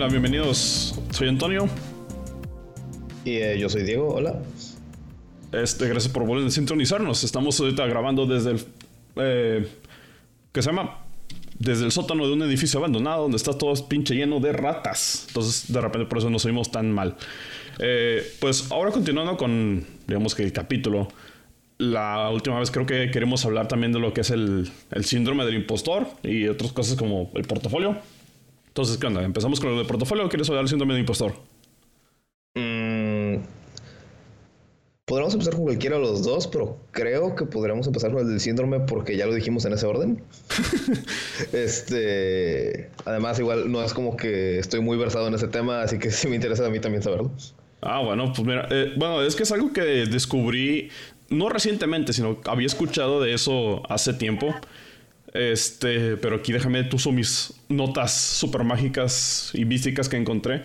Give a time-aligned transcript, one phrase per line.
[0.00, 0.18] ¿Qué onda?
[0.18, 0.98] Bienvenidos.
[1.10, 1.68] Soy Antonio.
[3.22, 4.14] Y eh, yo soy Diego.
[4.14, 4.40] Hola.
[5.52, 7.22] Este, gracias por volver a sintonizarnos.
[7.22, 8.60] Estamos ahorita grabando desde el.
[9.16, 9.68] Eh,
[10.52, 11.04] ¿Qué se llama?
[11.58, 15.26] Desde el sótano de un edificio abandonado donde está todo pinche lleno de ratas.
[15.28, 17.16] Entonces, de repente, por eso nos oímos tan mal.
[17.78, 21.08] Eh, pues ahora continuando con, digamos que el capítulo.
[21.76, 25.44] La última vez creo que queremos hablar también de lo que es el, el síndrome
[25.44, 27.98] del impostor y otras cosas como el portafolio.
[28.70, 29.24] Entonces, ¿qué onda?
[29.24, 31.34] ¿Empezamos con lo del portafolio o quieres hablar del síndrome del impostor?
[32.54, 33.42] Mm,
[35.04, 38.38] podríamos empezar con cualquiera de los dos, pero creo que podríamos empezar con el del
[38.38, 40.22] síndrome porque ya lo dijimos en ese orden.
[41.52, 46.10] este, además, igual no es como que estoy muy versado en ese tema, así que
[46.12, 47.32] sí me interesa a mí también saberlo.
[47.82, 50.90] Ah, bueno, pues mira, eh, bueno, es que es algo que descubrí
[51.28, 54.54] no recientemente, sino había escuchado de eso hace tiempo.
[55.32, 60.64] Este, pero aquí déjame, tú mis notas super mágicas y místicas que encontré.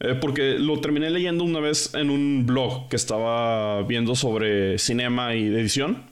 [0.00, 5.34] Eh, porque lo terminé leyendo una vez en un blog que estaba viendo sobre cinema
[5.36, 6.10] y edición.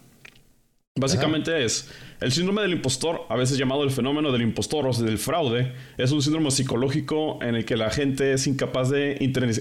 [0.96, 5.16] Básicamente es el síndrome del impostor, a veces llamado el fenómeno del impostor o del
[5.16, 9.16] fraude, es un síndrome psicológico en el que la gente es incapaz de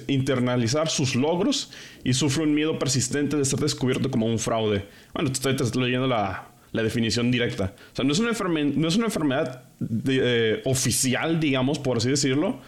[0.08, 1.72] internalizar sus logros
[2.04, 4.86] y sufre un miedo persistente de ser descubierto como un fraude.
[5.14, 7.74] Bueno, te estoy leyendo la, la definición directa.
[7.94, 9.64] O sea, no es una, no es una enfermedad
[10.08, 12.60] eh, oficial, digamos, por así decirlo.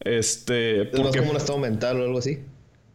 [0.00, 2.38] Este, ¿Es como un estado mental o algo así?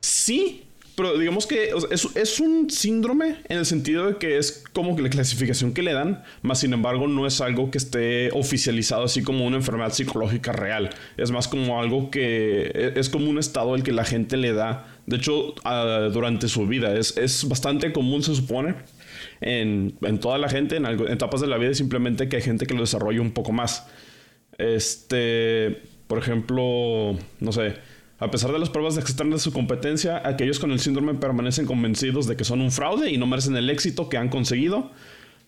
[0.02, 0.64] Sí,
[0.96, 5.10] pero digamos que es, un síndrome en el sentido de que es como que la
[5.10, 9.46] clasificación que le dan, más sin embargo no es algo que esté oficializado así como
[9.46, 10.90] una enfermedad psicológica real.
[11.18, 14.54] Es más como algo que e, es como un estado al que la gente le
[14.54, 15.56] da, de hecho,
[16.14, 16.96] durante su vida.
[16.96, 18.76] Es, es bastante común, se supone
[19.42, 22.82] en, toda la gente, en, etapas de la vida, simplemente que hay gente que lo
[22.82, 23.88] desarrolla un poco más.
[24.58, 27.76] Este, por ejemplo, no sé,
[28.20, 32.28] a pesar de las pruebas externas de su competencia, aquellos con el síndrome permanecen convencidos
[32.28, 34.92] de que son un fraude y no merecen el éxito que han conseguido.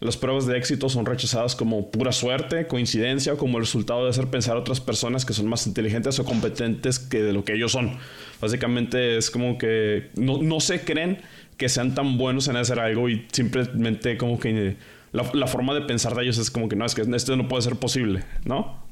[0.03, 4.09] Las pruebas de éxito son rechazadas como pura suerte, coincidencia o como el resultado de
[4.09, 7.53] hacer pensar a otras personas que son más inteligentes o competentes que de lo que
[7.53, 7.97] ellos son.
[8.41, 11.19] Básicamente es como que no, no se creen
[11.58, 14.75] que sean tan buenos en hacer algo y simplemente como que
[15.14, 17.62] la, forma de pensar de ellos es como que no, es que esto no puede
[17.62, 18.84] ser posible, ¿no?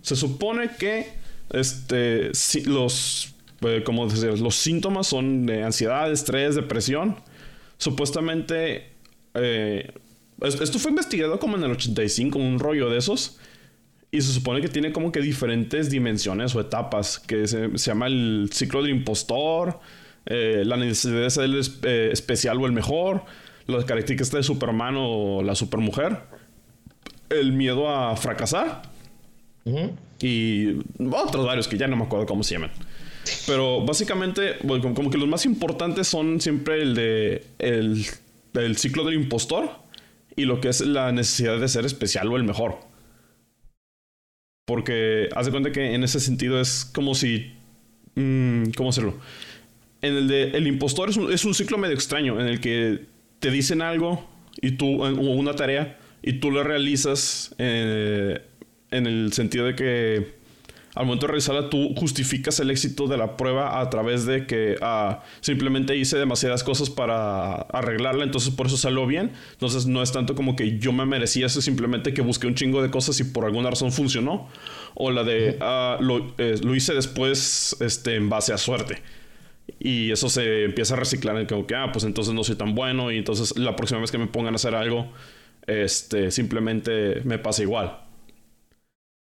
[0.00, 1.08] Se supone que
[1.50, 2.30] este,
[2.66, 7.16] los, eh, como decir, los síntomas son de ansiedad, estrés, depresión.
[7.78, 8.91] Supuestamente,
[9.34, 9.92] eh,
[10.42, 13.38] esto fue investigado como en el 85, un rollo de esos.
[14.10, 18.08] Y se supone que tiene como que diferentes dimensiones o etapas, que se, se llama
[18.08, 19.80] el ciclo del impostor,
[20.26, 21.50] eh, la necesidad de ser
[21.84, 23.24] eh, especial o el mejor,
[23.66, 26.18] las características de Superman o la supermujer,
[27.28, 28.82] el miedo a fracasar
[30.20, 30.76] y
[31.10, 32.70] otros varios que ya no me acuerdo cómo se llaman.
[33.46, 38.04] Pero básicamente, como que los más importantes son siempre el de el,
[38.54, 39.70] el ciclo del impostor
[40.36, 42.80] y lo que es la necesidad de ser especial o el mejor.
[44.66, 47.52] Porque haz de cuenta que en ese sentido es como si.
[48.14, 49.18] Mmm, ¿Cómo hacerlo?
[50.02, 53.06] en el de El Impostor es un, ciclo medio extraño en el que
[53.38, 54.28] te dicen algo
[54.60, 58.42] y tú, o una tarea, y tú la realizas eh,
[58.90, 60.41] en el sentido de que
[60.94, 64.76] al momento de realizarla tú justificas el éxito de la prueba a través de que
[64.82, 69.32] ah, simplemente hice demasiadas cosas para arreglarla, entonces por eso salió bien.
[69.52, 72.82] Entonces no es tanto como que yo me merecía eso, simplemente que busqué un chingo
[72.82, 74.48] de cosas y por alguna razón funcionó.
[74.94, 79.02] O la de ah, lo, eh, lo, hice después este, en base a suerte.
[79.78, 83.10] Y eso se empieza a reciclar en que, ah, pues entonces no soy tan bueno
[83.10, 85.10] y entonces la próxima vez que me pongan a hacer algo,
[85.66, 88.11] este, simplemente me pasa igual.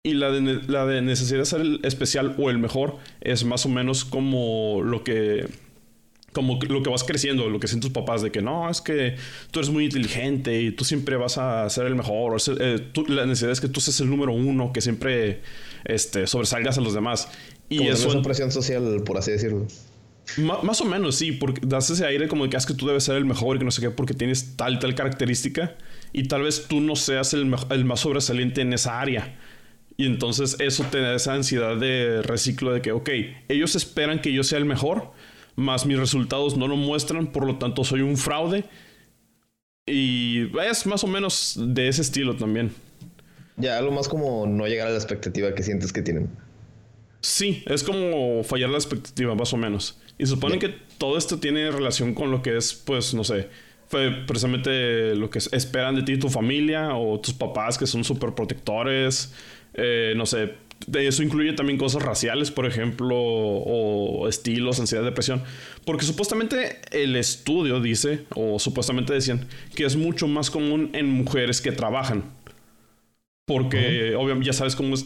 [0.03, 3.67] Y la de, la de necesidad de ser el especial o el mejor es más
[3.67, 5.47] o menos como lo que
[6.33, 9.17] como lo que vas creciendo, lo que sienten tus papás, de que no, es que
[9.51, 12.41] tú eres muy inteligente y tú siempre vas a ser el mejor.
[12.61, 15.43] Eh, la necesidad es que tú seas el número uno, que siempre
[15.85, 17.29] este, sobresalgas a los demás.
[17.69, 19.67] Y eso es una presión social, por así decirlo
[20.39, 23.05] más o menos, sí, porque das ese aire como de que es que tú debes
[23.05, 25.77] ser el mejor y que no sé qué, porque tienes tal, tal característica
[26.13, 29.37] y tal vez tú no seas el, el más sobresaliente en esa área.
[30.01, 33.11] Y entonces eso te da esa ansiedad de reciclo de que, ok,
[33.51, 35.11] ellos esperan que yo sea el mejor,
[35.57, 38.65] más mis resultados no lo muestran, por lo tanto soy un fraude.
[39.85, 42.73] Y es más o menos de ese estilo también.
[43.59, 46.31] Ya, algo más como no llegar a la expectativa que sientes que tienen.
[47.21, 50.01] Sí, es como fallar la expectativa, más o menos.
[50.17, 53.51] Y supone que todo esto tiene relación con lo que es, pues, no sé,
[53.91, 58.35] fue precisamente lo que esperan de ti tu familia o tus papás que son súper
[58.35, 59.35] protectores,
[59.81, 60.55] eh, no sé,
[60.95, 65.43] eso incluye también cosas raciales, por ejemplo, o estilos, ansiedad, depresión.
[65.85, 71.61] Porque supuestamente el estudio dice, o supuestamente decían, que es mucho más común en mujeres
[71.61, 72.25] que trabajan.
[73.47, 75.05] Porque obviamente ya sabes cómo es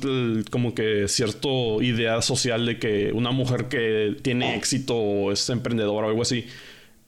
[0.51, 1.49] como que cierta
[1.81, 6.45] idea social de que una mujer que tiene éxito o es emprendedora o algo así,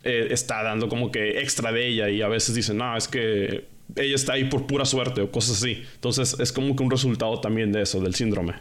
[0.03, 3.65] eh, está dando como que extra de ella y a veces dicen, no, es que
[3.95, 5.83] ella está ahí por pura suerte o cosas así.
[5.95, 8.55] Entonces es como que un resultado también de eso, del síndrome.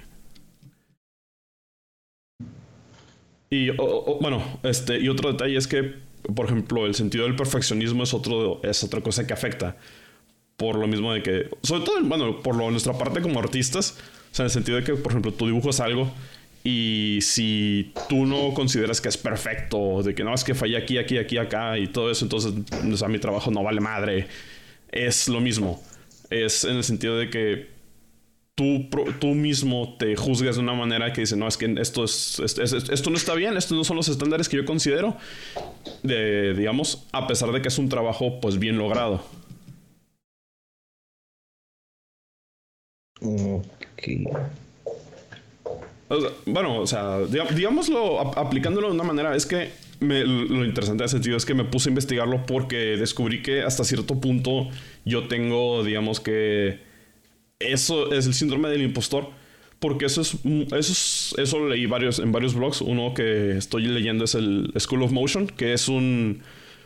[3.49, 5.93] Y bueno, este, y otro detalle es que,
[6.35, 9.77] por ejemplo, el sentido del perfeccionismo es, otro, es otra cosa que afecta.
[10.57, 13.97] Por lo mismo de que, sobre todo, bueno, por lo, nuestra parte como artistas,
[14.31, 16.11] o sea, en el sentido de que, por ejemplo, tú dibujas algo
[16.63, 20.97] y si tú no consideras que es perfecto, de que no, es que fallé aquí,
[20.97, 22.53] aquí, aquí, acá y todo eso, entonces,
[23.07, 24.27] mi trabajo no vale madre
[24.95, 25.83] es lo mismo.
[26.31, 27.75] Es en el sentido de que
[28.55, 28.89] tú,
[29.19, 33.09] tú mismo te juzgas de una manera que dice, no, es que esto, es, esto
[33.09, 35.17] no está bien, estos no son los estándares que yo considero,
[36.01, 39.23] de, digamos, a pesar de que es un trabajo pues bien logrado.
[46.45, 51.37] bueno, o sea, digámoslo, aplicándolo de una manera, es que lo interesante de ese sentido
[51.37, 54.69] es que me puse a investigarlo porque descubrí que hasta cierto punto
[55.05, 56.79] yo tengo, digamos que
[57.59, 59.29] eso es el síndrome del impostor.
[59.79, 60.35] Porque eso es,
[60.71, 62.81] eso eso lo leí varios, en varios blogs.
[62.81, 66.41] Uno que estoy leyendo es el School of Motion, que es un,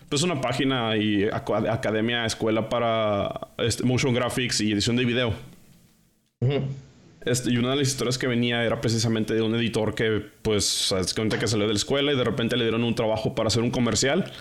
[0.10, 5.34] pues una página y academia, escuela para este, motion graphics y edición de video.
[7.26, 10.94] Este, y una de las historias que venía era precisamente de un editor que, pues,
[11.16, 13.62] cuenta que salió de la escuela y de repente le dieron un trabajo para hacer
[13.62, 14.32] un comercial.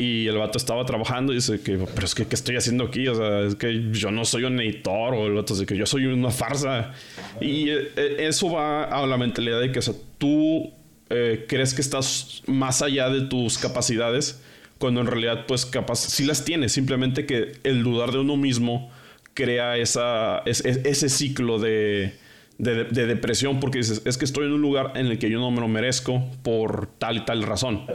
[0.00, 3.08] Y el vato estaba trabajando y dice que, pero es que, ¿qué estoy haciendo aquí?
[3.08, 5.86] O sea, es que yo no soy un editor o el vato dice que yo
[5.86, 6.92] soy una farsa.
[7.40, 10.72] Y eh, eh, eso va a la mentalidad de que, o sea, tú
[11.10, 14.40] eh, crees que estás más allá de tus capacidades,
[14.78, 16.70] cuando en realidad, pues, capaz, sí las tienes.
[16.70, 18.92] Simplemente que el dudar de uno mismo
[19.38, 22.12] crea esa, ese ciclo de,
[22.58, 25.52] de, depresión porque dices, es que estoy en un lugar en el que yo no
[25.52, 27.86] me lo merezco por tal y tal razón.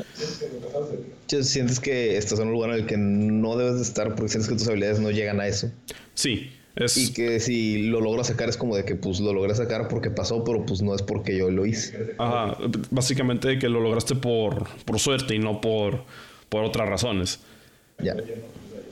[1.27, 4.49] Sientes que estás en un lugar en el que no debes de estar porque sientes
[4.49, 5.69] que tus habilidades no llegan a eso.
[6.13, 6.49] Sí.
[6.77, 6.95] Es...
[6.95, 10.09] Y que si lo logras sacar es como de que pues lo logré sacar porque
[10.09, 12.15] pasó, pero pues no es porque yo lo hice.
[12.17, 12.57] Ajá,
[12.89, 16.05] básicamente que lo lograste por, por suerte y no por,
[16.47, 17.39] por otras razones.
[18.01, 18.15] Ya.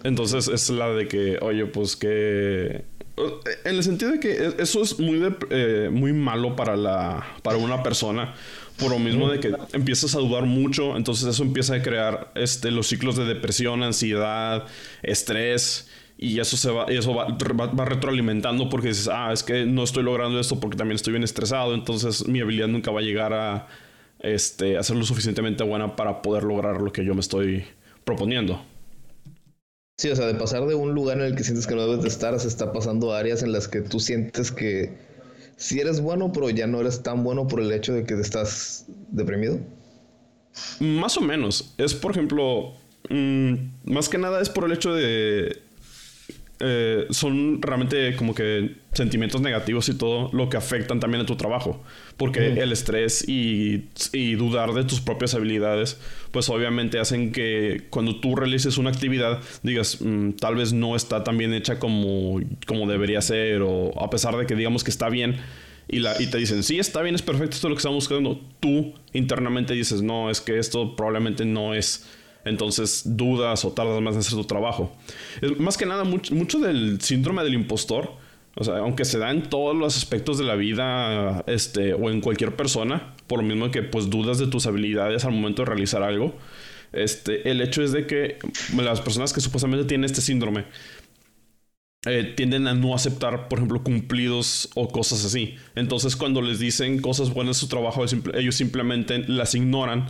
[0.04, 2.84] Entonces es la de que, oye, pues que...
[3.66, 7.84] En el sentido de que eso es muy, eh, muy malo para, la, para una
[7.84, 8.34] persona.
[8.78, 10.98] Por lo mismo de que empiezas a dudar mucho.
[10.98, 14.66] Entonces eso empieza a crear este, los ciclos de depresión, ansiedad,
[15.04, 15.88] estrés.
[16.18, 20.04] Y eso, se va, eso va, va, retroalimentando porque dices, ah, es que no estoy
[20.04, 21.74] logrando esto porque también estoy bien estresado.
[21.76, 23.68] Entonces mi habilidad nunca va a llegar a,
[24.20, 27.66] este, a ser lo suficientemente buena para poder lograr lo que yo me estoy
[28.04, 28.64] proponiendo.
[30.02, 32.02] Sí, o sea, de pasar de un lugar en el que sientes que no debes
[32.02, 34.98] de estar, se está pasando a áreas en las que tú sientes que
[35.58, 38.88] sí eres bueno, pero ya no eres tan bueno por el hecho de que estás
[39.12, 39.60] deprimido.
[40.80, 41.76] Más o menos.
[41.78, 42.74] Es, por ejemplo,
[43.12, 45.62] mm, más que nada es por el hecho de
[46.64, 51.36] eh, son realmente como que sentimientos negativos y todo lo que afectan también a tu
[51.36, 51.84] trabajo.
[52.18, 53.90] Porque el estrés y,
[54.36, 56.00] dudar de tus propias habilidades,
[56.32, 61.24] pues obviamente hacen que cuando tú realices una actividad, digas, mm, tal vez no está
[61.24, 65.10] tan bien hecha como, como debería ser, o a pesar de que digamos que está
[65.10, 65.38] bien.
[65.88, 68.08] Y, la, y te dicen, sí, está bien, es perfecto, esto es lo que estamos
[68.08, 68.40] buscando.
[68.60, 72.06] Tú internamente dices, no, es que esto probablemente no es
[72.46, 74.96] entonces dudas o tardas más en hacer tu trabajo.
[75.42, 78.14] Es, más que nada, mucho, del síndrome del impostor,
[78.56, 82.22] o sea, aunque se da en todos los aspectos de la vida este, o en
[82.22, 86.04] cualquier persona, por lo mismo que pues dudas de tus habilidades al momento de realizar
[86.04, 86.36] algo,
[86.92, 88.38] este, el hecho es de que
[88.76, 90.66] las personas que supuestamente tienen este síndrome
[92.08, 95.56] eh, tienden a no aceptar, por ejemplo, cumplidos o cosas así.
[95.76, 100.08] Entonces, cuando les dicen cosas buenas de su trabajo, ellos simplemente las ignoran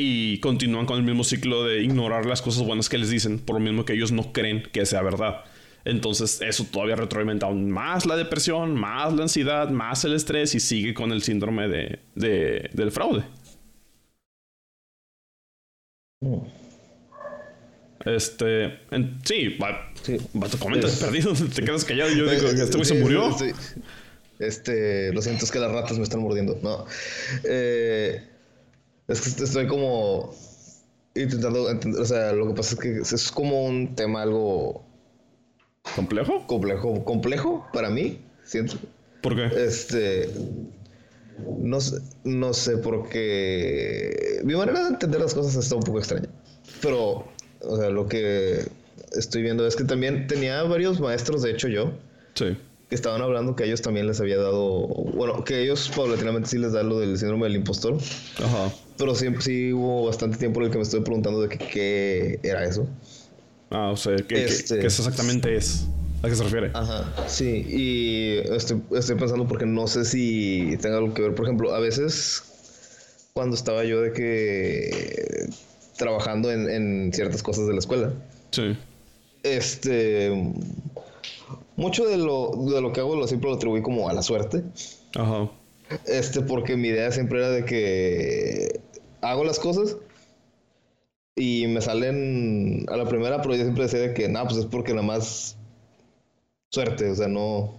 [0.00, 3.54] y continúan con el mismo ciclo de ignorar las cosas buenas que les dicen, por
[3.56, 5.44] lo mismo que ellos no creen que sea verdad.
[5.84, 10.60] Entonces eso todavía retroalimenta aún más la depresión, más la ansiedad, más el estrés y
[10.60, 13.24] sigue con el síndrome de, del fraude.
[16.20, 16.42] Mm.
[18.04, 18.78] Este,
[19.24, 20.16] sí, va, sí.
[20.60, 23.36] comentas perdido, te quedas callado yo digo, este güey se murió.
[24.38, 26.56] Este, lo siento, es que las ratas me están mordiendo.
[26.62, 26.86] No.
[27.42, 28.22] Eh,
[29.08, 30.34] es que estoy como
[31.14, 34.84] intentando entender, o sea, lo que pasa es que es como un tema algo...
[35.96, 36.46] ¿Complejo?
[36.46, 38.76] Complejo, complejo para mí, siento.
[39.22, 39.46] ¿Por qué?
[39.64, 40.28] Este.
[41.58, 44.40] No sé, no sé por qué.
[44.44, 46.28] Mi manera de entender las cosas está un poco extraña.
[46.82, 47.26] Pero,
[47.62, 48.66] o sea, lo que
[49.16, 51.92] estoy viendo es que también tenía varios maestros, de hecho yo,
[52.34, 52.56] Sí.
[52.88, 54.88] que estaban hablando que a ellos también les había dado.
[54.88, 57.96] Bueno, que ellos paulatinamente sí les da lo del síndrome del impostor.
[58.44, 58.70] Ajá.
[58.98, 62.64] Pero siempre sí hubo bastante tiempo en el que me estoy preguntando de qué era
[62.64, 62.86] eso.
[63.70, 65.86] Ah, o sea, ¿qué, qué- Este- qué eso exactamente es?
[66.22, 66.70] ¿A qué se refiere?
[66.74, 71.34] Ajá, sí, y estoy, estoy pensando porque no sé si tenga algo que ver.
[71.34, 72.42] Por ejemplo, a veces
[73.34, 75.48] cuando estaba yo de que
[75.96, 78.12] trabajando en, en ciertas cosas de la escuela,
[78.50, 78.76] Sí.
[79.44, 80.32] este,
[81.76, 84.64] mucho de lo, de lo que hago lo siempre lo atribuí como a la suerte.
[85.14, 85.48] Ajá.
[86.06, 88.80] Este, porque mi idea siempre era de que
[89.22, 89.96] hago las cosas
[91.36, 94.66] y me salen a la primera, pero yo siempre decía de que, nada, pues es
[94.66, 95.56] porque nada más
[96.70, 97.78] suerte, o sea, no,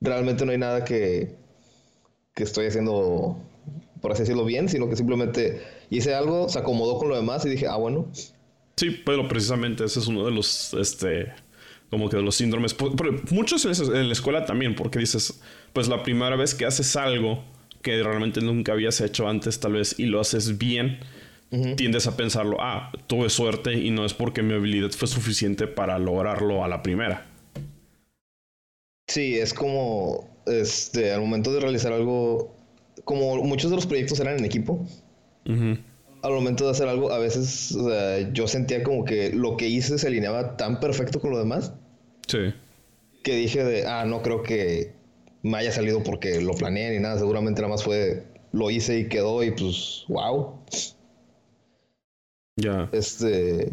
[0.00, 1.34] realmente no hay nada que,
[2.34, 3.38] que estoy haciendo,
[4.00, 7.48] por así decirlo, bien, sino que simplemente hice algo, se acomodó con lo demás y
[7.50, 8.06] dije, ah, bueno,
[8.76, 11.32] Sí, pero precisamente ese es uno de los, este,
[11.90, 12.74] como que de los síndromes.
[12.74, 15.40] Por- muchos en la escuela también, porque dices,
[15.72, 17.42] pues la primera vez que haces algo
[17.82, 20.98] que realmente nunca habías hecho antes, tal vez, y lo haces bien,
[21.76, 25.98] tiendes a pensarlo, ah, tuve suerte y no es porque mi habilidad fue suficiente para
[25.98, 27.26] lograrlo a la primera.
[29.06, 32.54] sí, es como, este, al momento de realizar algo,
[33.04, 34.86] como muchos de los proyectos eran en equipo,
[35.46, 39.68] al momento de hacer algo, a veces o sea, yo sentía como que lo que
[39.68, 41.72] hice se alineaba tan perfecto con lo demás
[42.26, 42.52] Sí.
[43.22, 44.92] que dije de, ah, no creo que
[45.42, 49.08] me haya salido porque lo planeé ni nada, seguramente nada más fue, lo hice y
[49.08, 50.54] quedó y pues, wow.
[52.56, 52.88] Ya.
[52.92, 53.72] Este,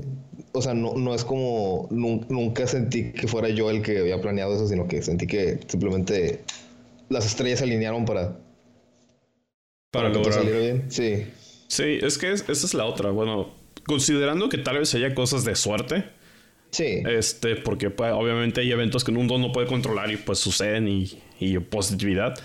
[0.52, 4.22] o sea, no, no es como, nun- nunca sentí que fuera yo el que había
[4.22, 6.42] planeado eso, sino que sentí que simplemente
[7.10, 8.38] las estrellas se alinearon para,
[9.92, 10.34] Para que todo lograr.
[10.40, 10.86] saliera bien.
[10.92, 11.26] Sí,
[11.68, 13.10] Sí, es que es- esa es la otra.
[13.10, 13.50] Bueno,
[13.88, 16.06] considerando que tal vez haya cosas de suerte,
[16.76, 20.88] sí, este, porque pues, obviamente hay eventos que uno no puede controlar y pues suceden
[20.88, 22.36] y, y positividad.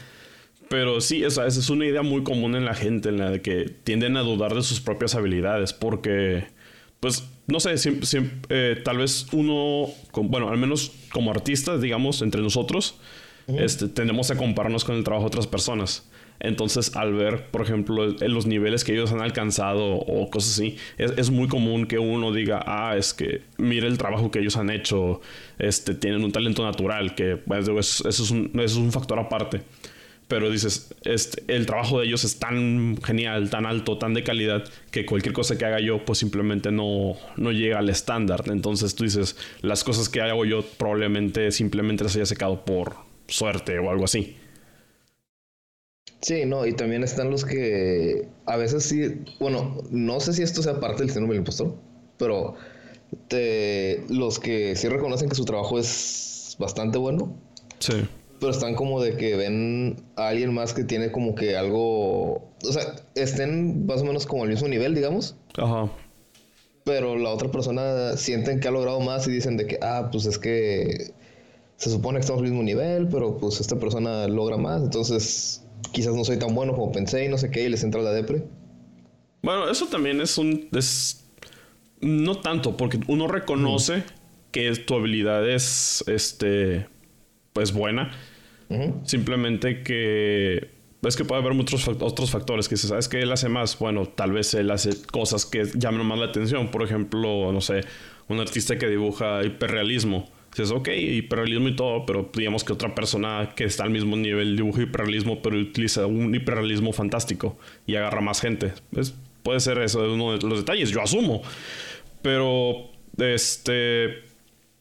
[0.68, 3.42] Pero sí, esa, esa es una idea muy común en la gente, en la de
[3.42, 6.44] que tienden a dudar de sus propias habilidades, porque,
[7.00, 11.80] pues, no sé, siem- siem- eh, tal vez uno, con- bueno, al menos como artistas,
[11.80, 13.00] digamos, entre nosotros,
[13.48, 16.08] este, tendemos a compararnos con el trabajo de otras personas.
[16.40, 21.30] Entonces, al ver, por ejemplo, los niveles que ellos han alcanzado o cosas así, es,
[21.30, 25.20] muy común que uno diga, ah, es que mire el trabajo que ellos han hecho,
[25.58, 28.90] este, tienen un talento natural, que pues, digo, eso, eso es un, eso es un
[28.90, 29.60] factor aparte.
[30.28, 34.64] Pero dices, este, el trabajo de ellos es tan genial, tan alto, tan de calidad,
[34.92, 38.44] que cualquier cosa que haga yo, pues simplemente no, no llega al estándar.
[38.46, 42.94] Entonces tú dices, las cosas que hago yo probablemente simplemente las haya secado por
[43.26, 44.36] suerte o algo así.
[46.20, 50.62] Sí, no, y también están los que a veces sí, bueno, no sé si esto
[50.62, 51.74] sea parte del síndrome del impostor,
[52.18, 52.54] pero
[53.28, 57.34] te- los que sí reconocen que su trabajo es bastante bueno,
[57.78, 58.06] Sí.
[58.38, 62.72] pero están como de que ven a alguien más que tiene como que algo, o
[62.72, 65.90] sea, estén más o menos como al mismo nivel, digamos, Ajá.
[66.84, 70.26] pero la otra persona sienten que ha logrado más y dicen de que, ah, pues
[70.26, 71.12] es que
[71.76, 75.62] se supone que estamos al mismo nivel, pero pues esta persona logra más, entonces
[75.92, 78.12] quizás no soy tan bueno como pensé y no sé qué, y les entra la
[78.12, 78.44] depre.
[79.42, 80.68] Bueno, eso también es un...
[80.72, 81.26] Es,
[82.00, 84.04] no tanto, porque uno reconoce
[84.52, 86.86] que tu habilidad es, este,
[87.52, 88.12] pues buena.
[89.04, 90.70] Simplemente que
[91.08, 93.78] es que puede haber muchos otros factores que dices, ¿sabes que él hace más?
[93.78, 96.70] Bueno, tal vez él hace cosas que llaman más la atención.
[96.70, 97.80] Por ejemplo, no sé,
[98.28, 100.28] un artista que dibuja hiperrealismo.
[100.50, 104.56] Dices, ok, hiperrealismo y todo, pero digamos que otra persona que está al mismo nivel
[104.56, 108.72] dibuja hiperrealismo, pero utiliza un hiperrealismo fantástico y agarra más gente.
[108.96, 109.14] Es-
[109.44, 111.42] puede ser eso uno de los detalles, yo asumo.
[112.22, 114.22] Pero, este,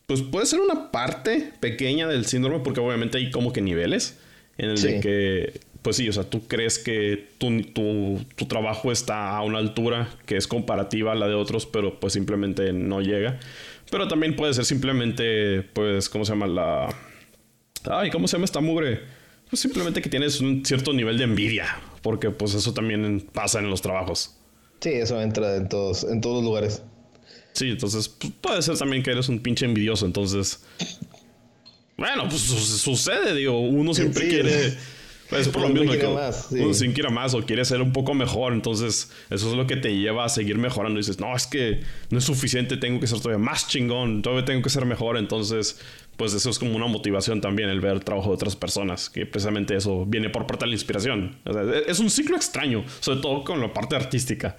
[0.05, 4.19] pues puede ser una parte pequeña del síndrome, porque obviamente hay como que niveles
[4.57, 8.91] en el de que, pues sí, o sea, tú crees que tu, tu, tu trabajo
[8.91, 13.01] está a una altura que es comparativa a la de otros, pero pues simplemente no
[13.01, 13.39] llega.
[13.91, 16.48] Pero también puede ser simplemente, pues, ¿cómo se llama?
[16.48, 16.96] La...
[17.89, 19.01] Ay, ¿cómo se llama esta mugre?
[19.50, 21.65] Pues simplemente que tienes un cierto nivel de envidia,
[22.03, 24.36] porque pues eso también pasa en los trabajos.
[24.79, 26.84] Sí, eso entra en todos, en todos los lugares.
[27.53, 30.63] Sí, entonces pues, puede ser también que eres un pinche envidioso, entonces...
[31.98, 34.29] Bueno, pues su- sucede, digo, uno siempre Sí.
[34.29, 34.77] quiere...
[35.31, 36.88] Es por lo mismo que más, sí.
[36.91, 40.25] quiere más o quiere ser un poco mejor, entonces eso es lo que te lleva
[40.25, 41.00] a seguir mejorando.
[41.00, 44.45] Y dices, no, es que no es suficiente, tengo que ser todavía más chingón, todavía
[44.45, 45.17] tengo que ser mejor.
[45.17, 45.79] Entonces,
[46.17, 49.25] pues eso es como una motivación también, el ver el trabajo de otras personas, que
[49.25, 51.38] precisamente eso viene por parte de la inspiración.
[51.88, 54.57] es un ciclo extraño, sobre todo con la parte artística.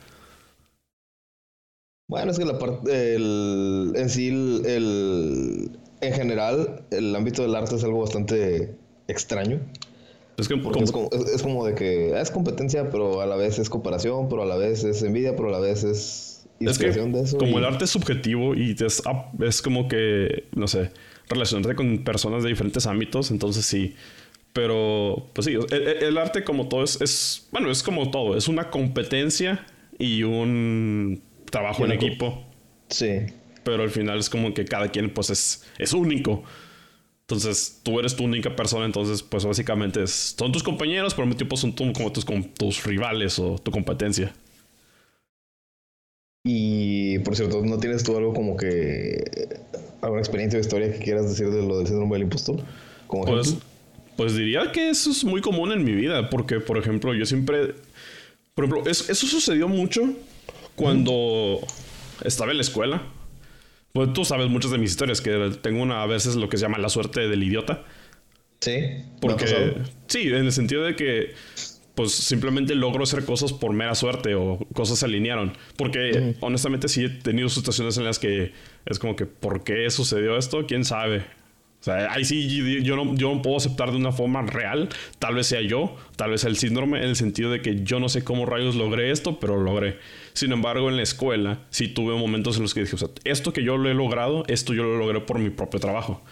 [2.08, 7.84] Bueno, es que la parte, en sí, el, en general, el ámbito del arte es
[7.84, 8.74] algo bastante
[9.06, 9.60] extraño.
[10.36, 14.28] Es, que, como, es, como, de que es competencia, pero a la vez es comparación,
[14.28, 17.38] pero a la vez es envidia, pero a la vez es inspiración de eso.
[17.38, 19.02] Como el arte es subjetivo y es,
[19.40, 20.90] es como que, no sé,
[21.28, 23.94] relacionarte con personas de diferentes ámbitos, entonces sí.
[24.52, 28.70] Pero, pues sí, el, arte como todo es, es, bueno, es como todo, es una
[28.70, 29.64] competencia
[29.98, 32.44] y un trabajo en equipo.
[32.88, 33.26] Sí.
[33.62, 36.42] Pero al final es como que cada quien pues es, es único.
[37.30, 41.28] Entonces, tú eres tu única persona, entonces, pues básicamente es, son tus compañeros, pero al
[41.28, 44.34] mismo tiempo son como tus, tus rivales o tu competencia.
[46.44, 49.22] Y, por cierto, ¿no tienes tú algo como que,
[50.02, 52.64] alguna experiencia o historia que quieras decir de lo del síndrome del impostor?
[53.06, 53.58] Como pues,
[54.16, 57.76] pues diría que eso es muy común en mi vida, porque, por ejemplo, yo siempre,
[58.54, 60.02] por ejemplo, eso, sucedió mucho
[60.74, 61.60] cuando
[62.24, 63.02] estaba en la escuela.
[63.92, 66.62] Pues tú sabes muchas de mis historias, que tengo una a veces lo que se
[66.62, 67.84] llama la suerte del idiota.
[68.60, 68.78] Sí.
[69.20, 69.46] Porque,
[70.06, 71.34] sí, en el sentido de que,
[71.94, 75.52] pues simplemente logro hacer cosas por mera suerte o cosas se alinearon.
[75.76, 78.52] Porque honestamente sí he tenido situaciones en las que
[78.86, 80.66] es como que, ¿por qué sucedió esto?
[80.66, 81.18] ¿Quién sabe?
[81.80, 84.90] O sea, ahí sí yo no, yo no puedo aceptar de una forma real.
[85.18, 87.98] Tal vez sea yo, tal vez sea el síndrome, en el sentido de que yo
[87.98, 89.98] no sé cómo rayos logré esto, pero lo logré.
[90.32, 93.52] Sin embargo, en la escuela sí tuve momentos en los que dije, o sea, esto
[93.52, 96.22] que yo lo he logrado, esto yo lo logré por mi propio trabajo.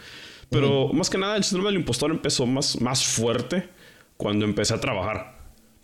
[0.49, 3.69] Pero más que nada, el síndrome del impostor empezó más, más fuerte
[4.17, 5.37] cuando empecé a trabajar.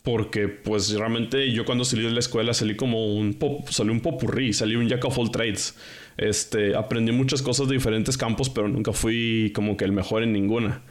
[0.03, 4.01] Porque, pues, realmente yo cuando salí de la escuela salí como un, pop, salí un
[4.01, 5.75] popurrí, salí un jack of all trades.
[6.17, 10.31] Este, aprendí muchas cosas de diferentes campos, pero nunca fui como que el mejor en
[10.33, 10.83] ninguna.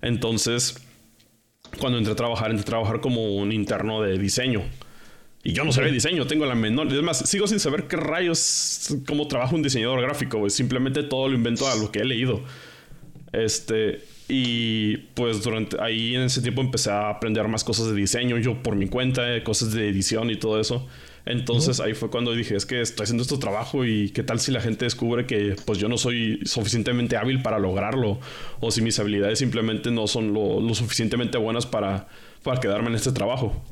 [0.00, 0.82] Entonces,
[1.78, 4.62] cuando entré a trabajar, entré a trabajar como un interno de diseño.
[5.44, 6.90] Y yo no sabía diseño, tengo la menor.
[6.90, 11.34] Es más, sigo sin saber qué rayos, cómo trabaja un diseñador gráfico, Simplemente todo lo
[11.34, 12.42] invento a lo que he leído.
[13.32, 18.38] Este, y pues durante ahí en ese tiempo empecé a aprender más cosas de diseño,
[18.38, 20.88] yo por mi cuenta, cosas de edición y todo eso.
[21.26, 24.52] Entonces ahí fue cuando dije, es que estoy haciendo este trabajo y qué tal si
[24.52, 28.18] la gente descubre que pues yo no soy suficientemente hábil para lograrlo
[28.60, 32.08] o si mis habilidades simplemente no son lo, lo suficientemente buenas para,
[32.42, 33.62] para quedarme en este trabajo.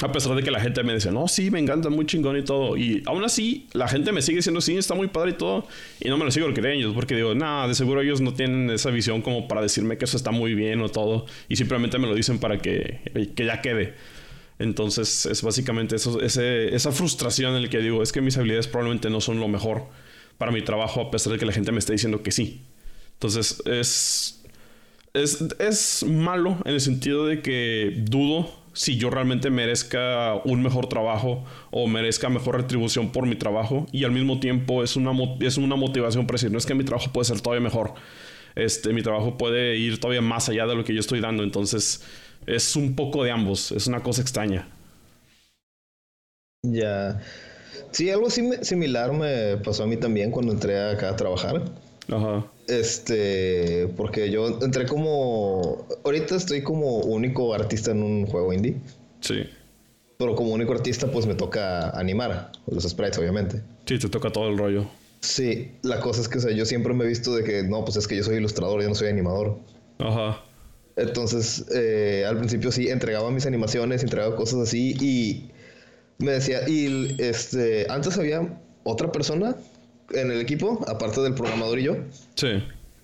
[0.00, 2.42] A pesar de que la gente me decía, no, sí, me encanta, muy chingón y
[2.42, 2.76] todo.
[2.76, 5.66] Y aún así, la gente me sigue diciendo, sí, está muy padre y todo.
[6.00, 8.90] Y no me lo sigo creyendo, porque digo, nada, de seguro ellos no tienen esa
[8.90, 11.26] visión como para decirme que eso está muy bien o todo.
[11.48, 13.00] Y simplemente me lo dicen para que,
[13.34, 13.94] que ya quede.
[14.58, 18.66] Entonces, es básicamente eso, ese, esa frustración en el que digo, es que mis habilidades
[18.66, 19.86] probablemente no son lo mejor
[20.36, 22.62] para mi trabajo, a pesar de que la gente me esté diciendo que sí.
[23.14, 24.37] Entonces, es,
[25.22, 30.88] es, es malo en el sentido de que dudo si yo realmente merezca un mejor
[30.88, 35.56] trabajo o merezca mejor retribución por mi trabajo y al mismo tiempo es una, es
[35.56, 37.94] una motivación para decir, no es que mi trabajo puede ser todavía mejor,
[38.54, 42.04] este, mi trabajo puede ir todavía más allá de lo que yo estoy dando, entonces
[42.46, 44.68] es un poco de ambos, es una cosa extraña.
[46.62, 47.20] Ya.
[47.90, 51.62] Sí, algo similar me pasó a mí también cuando entré acá a trabajar.
[52.08, 52.46] Ajá.
[52.68, 55.86] Este, porque yo entré como.
[56.04, 58.76] Ahorita estoy como único artista en un juego indie.
[59.20, 59.44] Sí.
[60.18, 63.62] Pero como único artista, pues me toca animar los sprites, obviamente.
[63.86, 64.86] Sí, te toca todo el rollo.
[65.20, 67.84] Sí, la cosa es que, o sea, yo siempre me he visto de que no,
[67.84, 69.58] pues es que yo soy ilustrador, yo no soy animador.
[69.98, 70.44] Ajá.
[70.96, 75.50] Entonces, eh, al principio sí entregaba mis animaciones, entregaba cosas así y
[76.18, 79.56] me decía, y este, antes había otra persona
[80.10, 81.96] en el equipo, aparte del programador y yo.
[82.34, 82.62] Sí.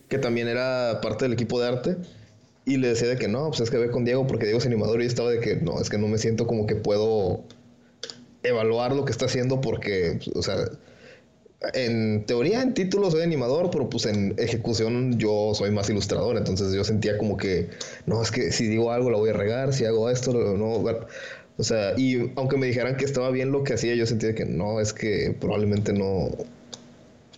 [0.09, 1.97] Que también era parte del equipo de arte.
[2.67, 4.67] Y le decía de que no, pues es que ve con Diego porque Diego es
[4.67, 7.45] animador y estaba de que no, es que no me siento como que puedo
[8.43, 10.64] evaluar lo que está haciendo porque, o sea,
[11.73, 16.37] en teoría, en título soy animador, pero pues en ejecución yo soy más ilustrador.
[16.37, 17.69] Entonces yo sentía como que,
[18.07, 20.85] no, es que si digo algo la voy a regar, si hago esto, no.
[21.57, 24.45] O sea, y aunque me dijeran que estaba bien lo que hacía, yo sentía que
[24.45, 26.31] no, es que probablemente no,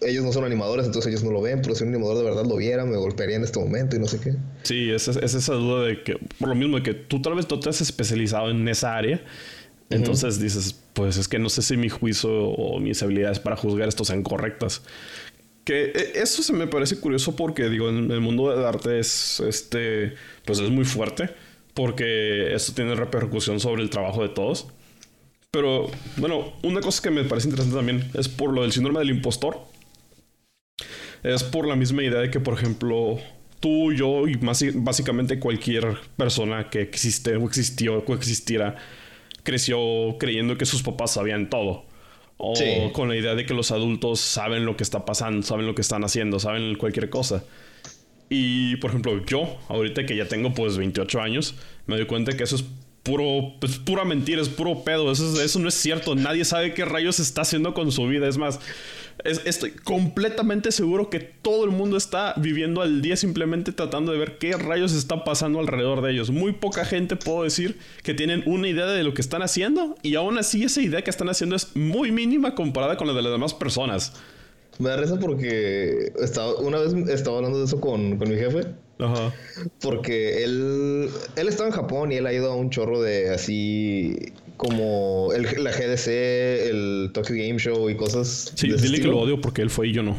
[0.00, 2.44] ellos no son animadores, entonces ellos no lo ven, pero si un animador de verdad
[2.44, 4.34] lo viera, me golpearía en este momento y no sé qué.
[4.62, 7.48] Sí, es, es esa duda de que, por lo mismo de que tú tal vez
[7.48, 9.22] no te has especializado en esa área,
[9.90, 13.88] entonces dices, pues es que no sé si mi juicio o mis habilidades para juzgar
[13.88, 14.82] esto sean correctas.
[15.64, 19.40] Que e, eso se me parece curioso porque, digo, en el mundo del arte es,
[19.40, 21.30] este, pues es muy fuerte
[21.74, 24.66] porque esto tiene repercusión sobre el trabajo de todos.
[25.50, 29.10] Pero bueno, una cosa que me parece interesante también es por lo del síndrome del
[29.10, 29.60] impostor.
[31.26, 33.18] Es por la misma idea de que, por ejemplo,
[33.58, 38.76] tú, yo y más, básicamente cualquier persona que existe o existió o existiera
[39.42, 41.84] creció creyendo que sus papás sabían todo.
[42.36, 42.54] O
[42.92, 45.80] con la idea de que los adultos saben lo que está pasando, saben lo que
[45.80, 47.42] están haciendo, saben cualquier cosa.
[48.28, 52.44] Y por ejemplo, yo, ahorita que ya tengo pues 28 años, me doy cuenta que
[52.44, 52.64] eso es
[53.06, 55.12] puro, pues, pura mentira, es puro pedo.
[55.12, 56.16] Eso, eso no es cierto.
[56.16, 58.26] Nadie sabe qué rayos está haciendo con su vida.
[58.26, 58.58] Es más,
[59.24, 64.38] estoy completamente seguro que todo el mundo está viviendo al día simplemente tratando de ver
[64.38, 66.30] qué rayos está pasando alrededor de ellos.
[66.30, 70.16] Muy poca gente puedo decir que tienen una idea de lo que están haciendo y
[70.16, 73.32] aún así esa idea que están haciendo es muy mínima comparada con la de las
[73.32, 74.14] demás personas.
[74.78, 78.66] Me da risa porque estaba, una vez estaba hablando de eso con, con mi jefe.
[78.98, 79.34] Ajá.
[79.80, 84.32] Porque él, él estaba en Japón y él ha ido a un chorro de así
[84.56, 88.52] como el, la GDC, el Tokyo Game Show y cosas.
[88.54, 90.16] Sí, dile que lo odio porque él fue y yo no.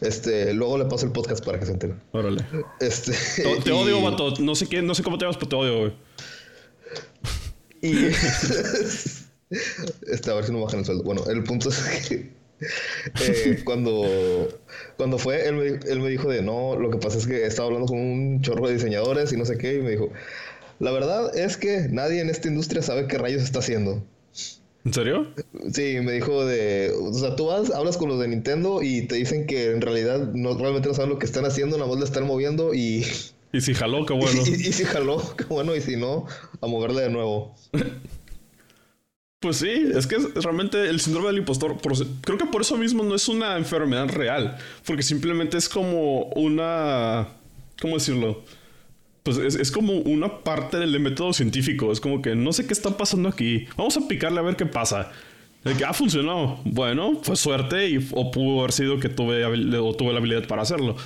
[0.00, 1.94] Este, luego le paso el podcast para que se entere.
[2.12, 2.44] Órale.
[2.80, 3.12] Este,
[3.64, 4.34] te, odio, vato.
[4.38, 5.92] No sé qué, no sé cómo te llamas, pero te odio, güey.
[7.82, 8.06] Y
[10.06, 11.02] este, a ver si no bajan el sueldo.
[11.02, 12.37] Bueno, el punto es que
[13.20, 14.48] eh, cuando,
[14.96, 17.66] cuando fue, él me, él me dijo de no, lo que pasa es que estaba
[17.66, 20.10] hablando con un chorro de diseñadores y no sé qué, y me dijo,
[20.78, 24.02] la verdad es que nadie en esta industria sabe qué rayos está haciendo.
[24.84, 25.26] ¿En serio?
[25.72, 26.92] Sí, me dijo de.
[26.98, 30.32] O sea, tú vas, hablas con los de Nintendo y te dicen que en realidad
[30.32, 33.04] no, realmente no saben lo que están haciendo, nada más le están moviendo y.
[33.52, 34.42] Y si jaló, qué bueno.
[34.46, 36.26] Y, y si jaló, qué bueno, y si no,
[36.60, 37.54] a moverle de nuevo.
[39.40, 41.76] Pues sí, es que realmente el síndrome del impostor,
[42.22, 47.28] creo que por eso mismo no es una enfermedad real, porque simplemente es como una,
[47.80, 48.42] ¿cómo decirlo?
[49.22, 52.96] Pues es, como una parte del método científico, es como que no sé qué está
[52.96, 55.12] pasando aquí, vamos a picarle a ver qué pasa.
[55.62, 59.44] De que ha ah, funcionado, bueno, fue suerte y, o pudo haber sido que tuve,
[59.44, 60.96] o tuve la habilidad para hacerlo.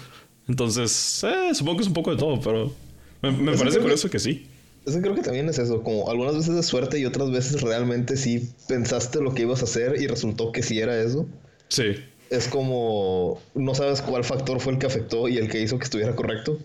[0.49, 2.75] Entonces, eh, supongo que es un poco de todo, pero
[3.21, 4.47] me, me parece curioso que sí.
[4.87, 8.17] Eso creo que también es eso, como algunas veces de suerte y otras veces realmente
[8.17, 11.27] sí pensaste lo que ibas a hacer y resultó que sí era eso.
[11.69, 11.95] Sí.
[12.31, 15.85] Es como no sabes cuál factor fue el que afectó y el que hizo que
[15.85, 16.59] estuviera correcto.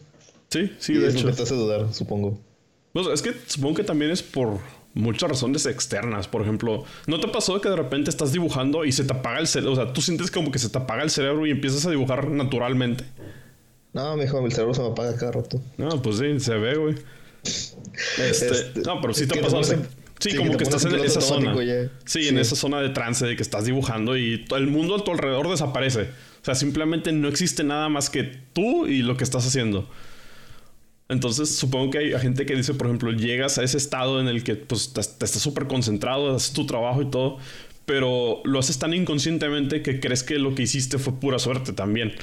[0.49, 1.35] Sí, sí, de eso hecho.
[1.35, 2.39] te hace dudar, supongo.
[2.93, 4.59] Pues es que supongo que también es por
[4.93, 6.27] muchas razones externas.
[6.27, 9.47] Por ejemplo, ¿no te pasó que de repente estás dibujando y se te apaga el
[9.47, 9.73] cerebro?
[9.73, 12.29] O sea, tú sientes como que se te apaga el cerebro y empiezas a dibujar
[12.29, 13.03] naturalmente.
[13.93, 15.61] No, mijo, el cerebro se me apaga cada rato.
[15.77, 16.95] No, pues sí, se ve, güey.
[18.19, 19.63] Este, este, no, pero sí te ha pasado.
[20.19, 21.55] Sí, como que estás en esa zona.
[22.05, 25.11] Sí, en esa zona de trance de que estás dibujando y el mundo a tu
[25.11, 26.09] alrededor desaparece.
[26.41, 29.87] O sea, simplemente no existe nada más que tú y lo que estás haciendo.
[31.09, 34.43] Entonces, supongo que hay gente que dice, por ejemplo, llegas a ese estado en el
[34.43, 37.37] que pues, te, estás súper concentrado, haces tu trabajo y todo,
[37.85, 42.13] pero lo haces tan inconscientemente que crees que lo que hiciste fue pura suerte también.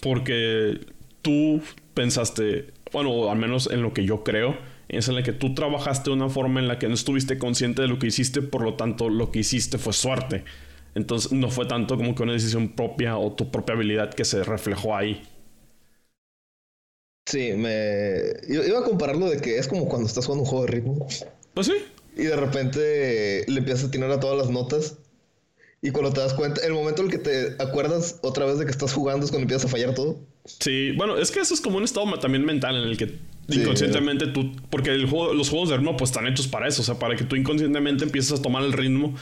[0.00, 0.80] Porque
[1.22, 1.60] tú
[1.94, 4.56] pensaste, bueno, al menos en lo que yo creo,
[4.88, 7.82] es en la que tú trabajaste de una forma en la que no estuviste consciente
[7.82, 10.44] de lo que hiciste, por lo tanto lo que hiciste fue suerte.
[10.94, 14.42] Entonces no fue tanto como que una decisión propia o tu propia habilidad que se
[14.42, 15.22] reflejó ahí.
[17.26, 18.22] Sí, me...
[18.48, 21.06] Yo iba a compararlo de que es como cuando estás jugando un juego de ritmo.
[21.54, 21.74] Pues sí.
[22.16, 24.98] Y de repente le empiezas a atinar a todas las notas.
[25.82, 28.66] Y cuando te das cuenta, el momento en el que te acuerdas otra vez de
[28.66, 30.18] que estás jugando es cuando empiezas a fallar todo.
[30.44, 34.26] Sí, bueno, es que eso es como un estado también mental en el que inconscientemente
[34.26, 36.98] tú, porque el juego, los juegos de ritmo pues están hechos para eso, o sea,
[36.98, 39.14] para que tú inconscientemente empieces a tomar el ritmo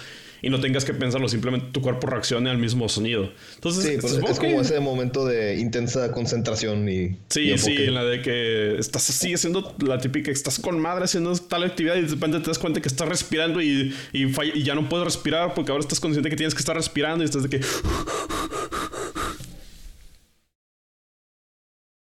[0.42, 3.32] y no tengas que pensarlo, simplemente tu cuerpo reaccione al mismo sonido.
[3.54, 7.16] Entonces, sí, pues es como ese momento de intensa concentración y...
[7.28, 11.36] Sí, sí, en la de que estás así haciendo la típica, estás con madre haciendo
[11.36, 14.74] tal actividad y de repente te das cuenta que estás respirando y, y, y ya
[14.74, 17.48] no puedes respirar porque ahora estás consciente que tienes que estar respirando y estás de
[17.48, 17.60] que...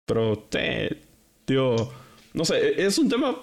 [0.05, 0.97] Pero te,
[1.45, 1.89] tío,
[2.33, 3.37] no sé, es un tema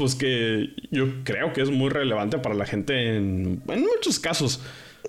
[0.00, 4.62] pues que yo creo que es muy relevante para la gente en, muchos casos.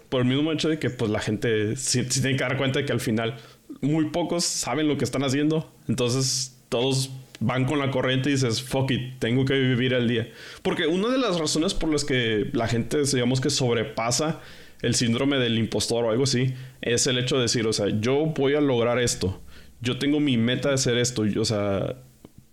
[0.09, 2.85] Por el mismo hecho de que pues la gente sí, tiene que dar cuenta de
[2.85, 3.37] que al final
[3.79, 5.71] muy pocos saben lo que están haciendo.
[5.87, 10.29] Entonces todos van con la corriente y dices, fuck it, tengo que vivir el día.
[10.61, 14.41] Porque una de las razones por las que la gente, digamos que sobrepasa
[14.81, 18.25] el síndrome del impostor o algo así, es el hecho de decir, o sea, yo
[18.25, 19.39] voy a lograr esto
[19.81, 21.95] yo tengo mi meta de hacer esto, o sea,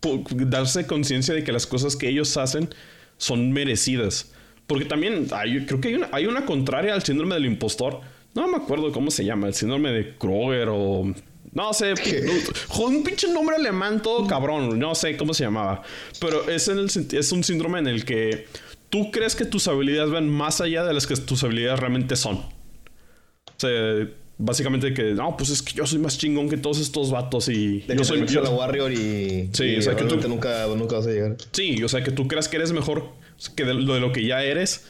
[0.00, 2.68] darse conciencia de que las cosas que ellos hacen
[3.16, 4.32] son merecidas.
[4.66, 8.00] Porque también hay, creo que hay una, hay una contraria al síndrome del impostor.
[8.34, 11.12] No me acuerdo cómo se llama, el síndrome de Kroger o
[11.52, 11.94] No sé,
[12.78, 15.82] un pinche nombre alemán todo cabrón, no sé cómo se llamaba.
[16.20, 18.46] Pero es, en el, es un síndrome en el que
[18.90, 22.36] tú crees que tus habilidades van más allá de las que tus habilidades realmente son.
[22.36, 24.06] O sea,
[24.38, 27.84] básicamente que, no, pues es que yo soy más chingón que todos estos vatos y
[27.86, 31.10] yo soy yo, la Warrior y, sí, o sea, que tú nunca, nunca vas a
[31.10, 31.36] llegar.
[31.52, 33.12] Sí, o sea, que tú creas que eres mejor
[33.56, 34.86] que de lo, de lo que ya eres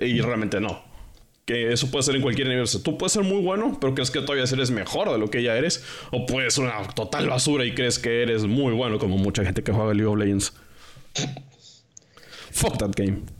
[0.00, 0.86] y realmente no.
[1.46, 2.82] Que eso puede ser en cualquier universo.
[2.82, 5.56] Tú puedes ser muy bueno, pero crees que todavía eres mejor de lo que ya
[5.56, 5.82] eres.
[6.12, 9.62] O puedes ser una total basura y crees que eres muy bueno, como mucha gente
[9.62, 10.52] que juega League of Legends.
[12.50, 13.37] Fuck that game.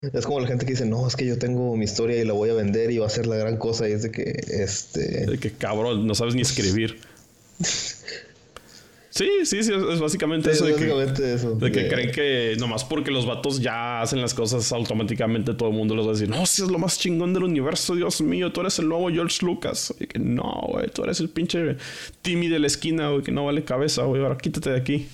[0.00, 2.32] Es como la gente que dice, no, es que yo tengo mi historia y la
[2.32, 3.88] voy a vender y va a ser la gran cosa.
[3.88, 5.26] Y es de que, este...
[5.26, 7.00] De que cabrón, no sabes ni escribir.
[7.58, 10.66] sí, sí, sí, es básicamente eso.
[10.66, 11.56] de que, eso.
[11.56, 15.74] De que creen que nomás porque los vatos ya hacen las cosas automáticamente todo el
[15.74, 18.52] mundo les va a decir, no, si es lo más chingón del universo, Dios mío,
[18.52, 19.92] tú eres el nuevo George Lucas.
[19.98, 21.76] Y que no, güey, tú eres el pinche
[22.22, 25.08] Timmy de la esquina, güey, que no vale cabeza, güey, ahora quítate de aquí.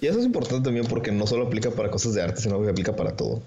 [0.00, 2.68] Y eso es importante también porque no solo aplica para cosas de arte, sino que
[2.68, 3.40] aplica para todo.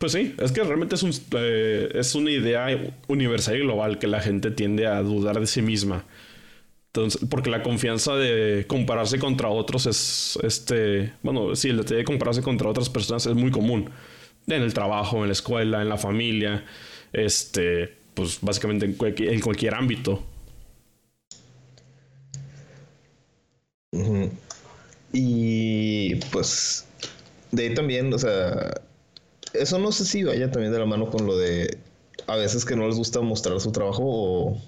[0.00, 2.68] Pues sí, es que realmente es, un, eh, es una idea
[3.06, 6.06] universal y global que la gente tiende a dudar de sí misma.
[6.86, 12.42] Entonces, porque la confianza de compararse contra otros es, este, bueno, sí, la de compararse
[12.42, 13.90] contra otras personas es muy común.
[14.46, 16.64] En el trabajo, en la escuela, en la familia,
[17.12, 20.24] este, pues básicamente en cualquier, en cualquier ámbito.
[25.12, 26.86] Y pues
[27.50, 28.70] de ahí también, o sea,
[29.52, 31.78] eso no sé si vaya también de la mano con lo de
[32.26, 34.62] a veces que no les gusta mostrar su trabajo o,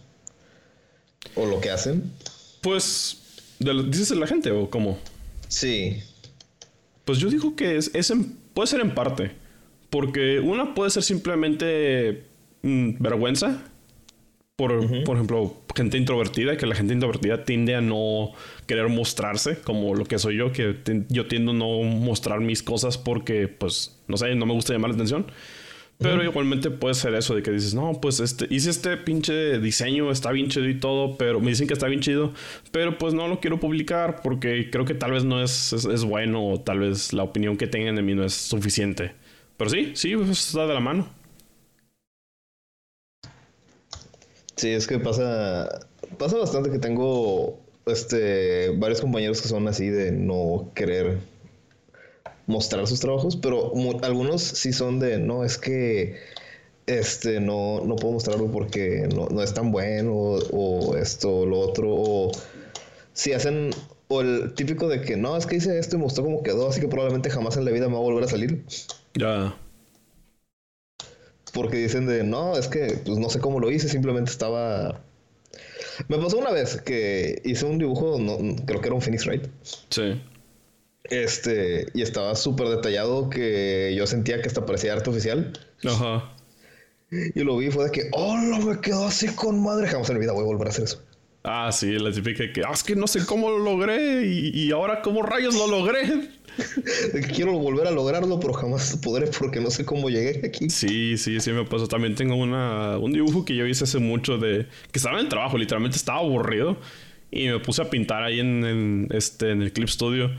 [1.36, 2.12] o lo que hacen.
[2.60, 3.22] Pues,
[3.58, 4.98] ¿dices la gente o cómo?
[5.48, 6.02] Sí.
[7.04, 7.90] Pues yo digo que es,
[8.54, 9.32] puede ser en parte.
[9.90, 12.24] Porque una puede ser simplemente
[12.62, 13.62] mm, vergüenza.
[14.62, 18.30] Por, por ejemplo, gente introvertida, que la gente introvertida tiende a no
[18.68, 20.76] querer mostrarse como lo que soy yo, que
[21.08, 24.90] yo tiendo a no mostrar mis cosas porque, pues, no sé, no me gusta llamar
[24.90, 25.26] la atención.
[25.98, 30.10] Pero igualmente puede ser eso de que dices, no, pues este, hice este pinche diseño,
[30.10, 32.32] está bien chido y todo, pero me dicen que está bien chido,
[32.70, 36.46] pero pues no lo quiero publicar porque creo que tal vez no es, es, bueno
[36.46, 39.12] o tal vez la opinión que tengan de mí no es suficiente.
[39.56, 41.08] Pero sí, sí, pues está de la mano.
[44.56, 45.86] Sí, es que pasa,
[46.18, 51.18] pasa bastante que tengo este, varios compañeros que son así de no querer
[52.46, 56.16] mostrar sus trabajos, pero algunos sí son de, no, es que
[56.86, 61.88] este, no, no puedo mostrarlo porque no, es tan bueno, o, esto, o lo otro,
[61.90, 62.32] o
[63.12, 63.70] si hacen,
[64.08, 66.80] o el típico de que, no, es que hice esto y mostró cómo quedó, así
[66.80, 68.64] que probablemente jamás en la vida me va a volver a salir.
[69.14, 69.56] Ya.
[71.52, 75.02] Porque dicen de, no, es que pues no sé cómo lo hice, simplemente estaba...
[76.08, 79.46] Me pasó una vez que hice un dibujo, no, creo que era un Phoenix Wright.
[79.90, 80.20] Sí.
[81.04, 85.52] Este, y estaba súper detallado que yo sentía que hasta parecía arte oficial.
[85.84, 86.32] Ajá.
[87.10, 89.86] Y lo vi fue de que, oh, me quedó así con madre.
[89.86, 91.02] Jamás en mi vida voy a volver a hacer eso.
[91.44, 94.70] Ah, sí, la típica que, ah, es que no sé cómo lo logré y, y
[94.70, 96.30] ahora cómo rayos lo logré.
[97.34, 100.68] Quiero volver a lograrlo, pero jamás podré porque no sé cómo llegué aquí.
[100.70, 101.88] Sí, sí, sí me pasó.
[101.88, 104.66] También tengo una, un dibujo que yo hice hace mucho de...
[104.90, 106.78] Que estaba en el trabajo, literalmente estaba aburrido.
[107.30, 110.30] Y me puse a pintar ahí en, este, en el Clip Studio.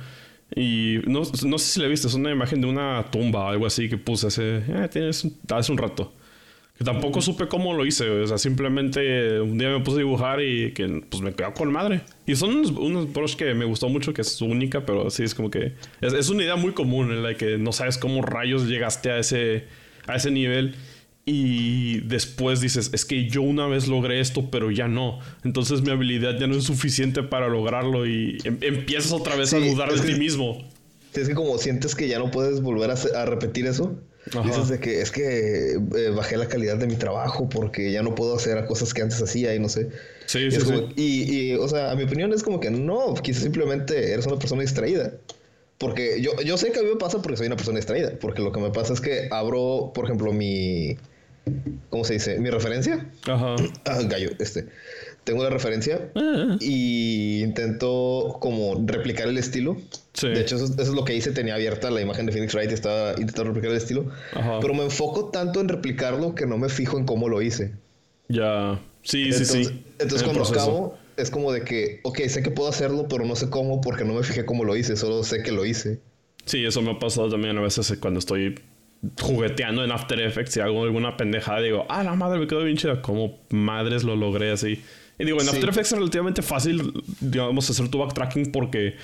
[0.55, 3.65] Y no, no sé si le viste, es una imagen de una tumba o algo
[3.65, 6.13] así que puse hace, eh, tienes, hace un rato.
[6.77, 10.41] Que tampoco supe cómo lo hice, o sea, simplemente un día me puse a dibujar
[10.41, 12.01] y que pues me quedó con madre.
[12.25, 15.35] Y son unos, unos brush que me gustó mucho, que es única, pero sí es
[15.35, 18.67] como que es, es, una idea muy común en la que no sabes cómo rayos
[18.67, 19.65] llegaste a ese,
[20.07, 20.75] a ese nivel.
[21.25, 25.19] Y después dices, es que yo una vez logré esto, pero ya no.
[25.43, 29.59] Entonces mi habilidad ya no es suficiente para lograrlo y em, empiezas otra vez a
[29.59, 30.67] dudar de ti mismo.
[31.13, 33.95] Es que como sientes que ya no puedes volver a, a repetir eso,
[34.45, 38.15] Dices de que es que eh, bajé la calidad de mi trabajo porque ya no
[38.15, 39.89] puedo hacer cosas que antes hacía y no sé.
[40.25, 40.93] Sí, sí, sí.
[40.95, 44.61] Y, o sea, a mi opinión es como que no, quizás simplemente eres una persona
[44.61, 45.11] distraída.
[45.77, 48.13] Porque yo, yo sé que a mí me pasa porque soy una persona distraída.
[48.21, 50.97] Porque lo que me pasa es que abro, por ejemplo, mi.
[51.89, 52.39] ¿Cómo se dice?
[52.39, 53.05] Mi referencia.
[53.27, 53.55] Ajá.
[53.85, 54.67] Ah, gallo, este
[55.23, 56.57] tengo la referencia ah.
[56.59, 59.77] y intento como replicar el estilo.
[60.21, 61.31] De hecho, eso, es lo que hice.
[61.31, 64.05] Tenía abierta la imagen de Phoenix Wright y estaba intentando replicar el estilo.
[64.61, 67.73] Pero me enfoco tanto en replicarlo que no me fijo en cómo lo hice.
[68.27, 68.79] Ya.
[69.01, 69.83] Sí, sí, sí.
[69.99, 73.49] Entonces, cuando acabo, es como de que, ok, sé que puedo hacerlo, pero no sé
[73.49, 74.95] cómo porque no me fijé cómo lo hice.
[74.95, 75.99] Solo sé que lo hice.
[76.45, 78.55] Sí, eso me ha pasado también a veces cuando estoy
[79.19, 81.61] jugueteando en After Effects y hago alguna pendejada.
[81.61, 83.01] Digo, ah, la madre me quedó bien chida.
[83.01, 84.81] ¿Cómo madres lo logré así?
[85.19, 85.55] Y digo, en Sí.
[85.55, 88.95] After Effects es relativamente fácil, digamos, hacer tu backtracking porque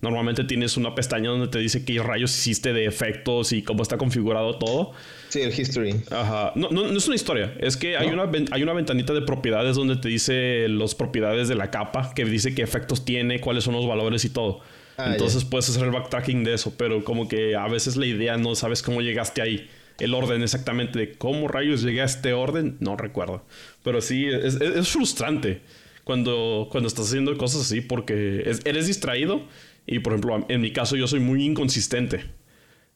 [0.00, 3.96] normalmente tienes una pestaña donde te dice qué rayos hiciste de efectos y cómo está
[3.96, 4.92] configurado todo.
[5.28, 5.96] Sí, el history.
[6.10, 6.52] Ajá.
[6.54, 7.54] No, no, no es una historia.
[7.58, 8.22] Es que hay, ¿No?
[8.24, 12.24] una, hay una ventanita de propiedades donde te dice las propiedades de la capa, que
[12.24, 14.60] dice qué efectos tiene, cuáles son los valores y todo.
[14.98, 18.36] Ah, Entonces puedes hacer el backtracking de eso, pero como que a veces la idea
[18.38, 19.68] no sabes cómo llegaste ahí.
[19.98, 23.44] El orden exactamente de cómo rayos llegué a este orden, no recuerdo.
[23.82, 25.62] Pero sí, es, es- es frustrante
[26.04, 29.42] cuando, cuando estás haciendo cosas así porque es- eres distraído
[29.86, 32.24] y, por ejemplo, en mi caso yo soy muy inconsistente.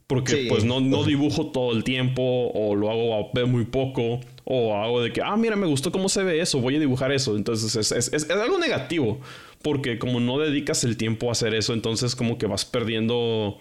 [0.07, 0.47] Porque Sí.
[0.49, 5.01] pues no, no dibujo todo el tiempo o lo hago a- muy poco o hago
[5.03, 7.37] de que, ah, mira, me gustó cómo se ve eso, voy a dibujar eso.
[7.37, 9.21] Entonces es, es- es- es algo negativo
[9.63, 13.59] porque como no dedicas el tiempo a hacer eso, entonces como que vas perdiendo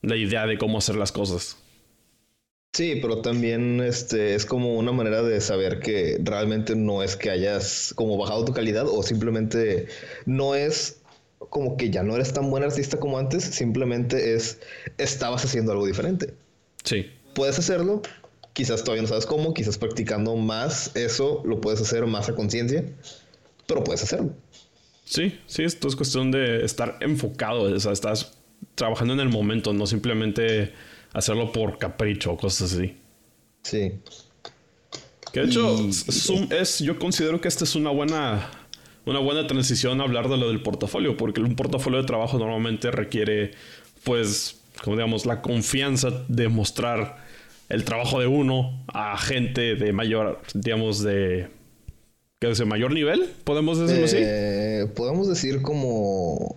[0.00, 1.58] la idea de cómo hacer las cosas.
[2.72, 7.30] Sí, pero también este es como una manera de saber que realmente no es que
[7.30, 9.88] hayas como bajado tu calidad o simplemente
[10.24, 11.00] no es
[11.48, 14.60] como que ya no eres tan buen artista como antes, simplemente es
[14.98, 16.34] estabas haciendo algo diferente.
[16.84, 17.06] Sí.
[17.34, 18.02] Puedes hacerlo,
[18.52, 22.84] quizás todavía no sabes cómo, quizás practicando más eso lo puedes hacer más a conciencia,
[23.66, 24.32] pero puedes hacerlo.
[25.04, 28.38] Sí, sí, esto es cuestión de estar enfocado, o sea, estás
[28.76, 30.72] trabajando en el momento, no simplemente
[31.12, 32.96] hacerlo por capricho o cosas así.
[33.62, 33.92] Sí.
[35.32, 38.50] Que de hecho, Y- es yo considero que esta es una buena,
[39.06, 42.90] una buena transición a hablar de lo del portafolio, porque un portafolio de trabajo normalmente
[42.90, 43.52] requiere,
[44.04, 47.24] pues, como digamos, la confianza de mostrar
[47.68, 51.48] el trabajo de uno a gente de mayor, digamos, de,
[52.40, 52.58] ¿qué es?
[52.58, 54.16] de mayor nivel, podemos decirlo así.
[54.18, 56.56] Eh, podemos decir como.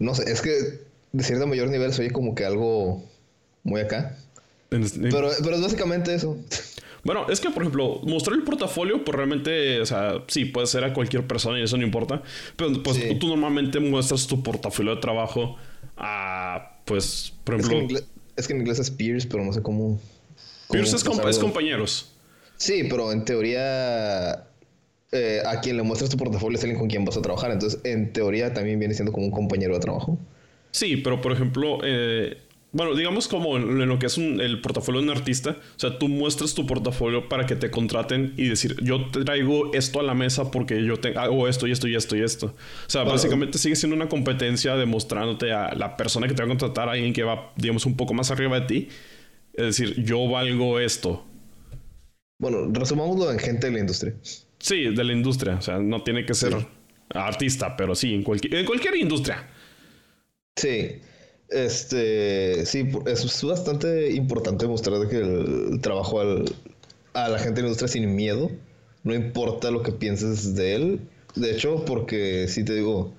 [0.00, 0.80] No sé, es que
[1.12, 3.04] decir de mayor nivel soy como que algo
[3.68, 4.16] muy acá.
[4.70, 6.36] En- Pero, pero es básicamente eso.
[7.04, 10.84] Bueno, es que, por ejemplo, mostrar el portafolio, pues realmente, o sea, sí, puede ser
[10.84, 12.22] a cualquier persona y eso no importa.
[12.56, 13.14] Pero pues Sí.
[13.18, 15.56] tú normalmente muestras tu portafolio de trabajo
[15.96, 18.04] a, pues, por Es que, en ejemplo, inglés,
[18.36, 20.00] es que en inglés es peers, pero no sé cómo.
[20.66, 21.30] cómo Pierce es, compa- pasarlo.
[21.30, 22.12] es compañeros.
[22.56, 24.44] Sí, pero en teoría.
[25.10, 27.50] eh, a quien le muestras tu portafolio es alguien con quien vas a trabajar.
[27.50, 30.18] Entonces, en teoría también viene siendo como un compañero de trabajo.
[30.70, 32.36] Sí, pero por ejemplo, eh,
[32.70, 35.98] bueno, digamos como en lo que es un- el portafolio de un artista, o sea,
[35.98, 40.14] tú muestras tu portafolio para que te contraten y decir, yo traigo esto a la
[40.14, 42.46] mesa porque yo te hago esto y esto y esto y esto.
[42.46, 42.54] O
[42.90, 43.12] sea, Bueno.
[43.16, 46.92] básicamente sigue siendo una competencia demostrándote a la persona que te va a contratar, a
[46.92, 48.88] alguien que va, digamos, un poco más arriba de ti.
[49.54, 51.24] Es decir, yo valgo esto.
[52.40, 54.14] Bueno, resumámoslo en gente de la industria.
[54.58, 55.54] Sí, de la industria.
[55.56, 56.66] O sea, no tiene que ser Sí.
[57.14, 59.48] artista, pero sí, en cualquier, en cualquier industria.
[60.56, 61.00] Sí,
[61.50, 66.44] este, sí, es bastante importante mostrar que el trabajo al-
[67.14, 68.50] a la gente de la industria sin miedo,
[69.04, 71.00] no importa lo que pienses de él.
[71.34, 73.12] De hecho, porque si te digo,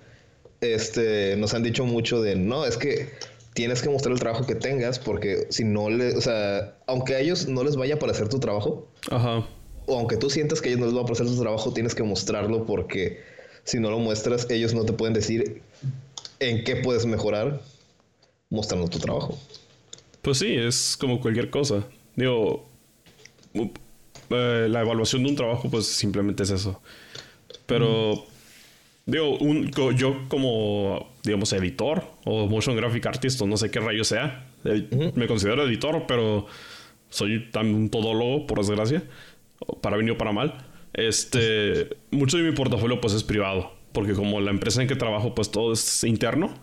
[0.62, 3.10] este, nos han dicho mucho de, no, es que
[3.54, 7.20] tienes que mostrar el trabajo que tengas porque si no le, o sea, aunque a
[7.20, 9.46] ellos no les vaya a parecer tu trabajo, Ajá.
[9.86, 11.96] o aunque tú sientas que a ellos no les va a parecer tu trabajo, tienes
[11.96, 13.20] que mostrarlo porque
[13.64, 15.62] si no lo muestras, ellos no te pueden decir
[16.40, 17.60] en qué puedes mejorar
[18.50, 19.38] mostrando tu trabajo.
[20.22, 21.86] Pues sí, es como cualquier cosa.
[22.16, 22.68] Digo,
[23.54, 26.82] eh, la evaluación de un trabajo, pues simplemente es eso.
[27.66, 28.26] Pero,
[29.06, 34.04] digo, un- yo como, digamos, editor o motion graphic artist o no sé qué rayo
[34.04, 34.48] sea,
[35.16, 36.48] me considero editor, pero
[37.10, 39.04] soy también un todólogo, por desgracia,
[39.82, 40.66] para bien o para mal.
[40.94, 45.34] Este, mucho de mi portafolio pues es privado, porque como la empresa en que trabajo
[45.36, 46.54] pues todo es interno,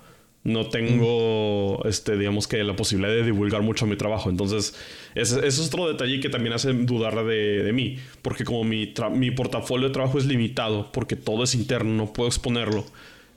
[0.47, 4.31] no tengo, este, digamos que la posibilidad de divulgar mucho mi trabajo.
[4.31, 4.75] Entonces,
[5.17, 9.89] ese, es otro detalle que también hace dudar de, mí, porque como mi, mi portafolio
[9.89, 12.85] de trabajo es limitado, porque todo es interno, no puedo exponerlo.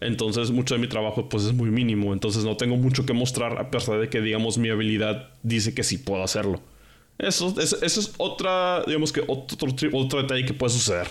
[0.01, 3.59] Entonces, mucho de mi trabajo pues es muy mínimo, entonces no tengo mucho que mostrar
[3.59, 6.61] a pesar de que, digamos, mi habilidad dice que sí puedo hacerlo.
[7.17, 11.09] Eso, eso, es otra, digamos que otro, otro, otro detalle que puede suceder.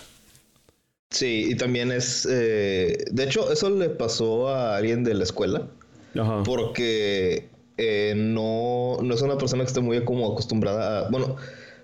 [1.11, 5.69] Sí, y también es, eh, de hecho, eso le pasó a alguien de la escuela,
[6.15, 6.43] Ajá.
[6.45, 11.37] porque eh, no, no es una persona que esté muy como acostumbrada a, bueno,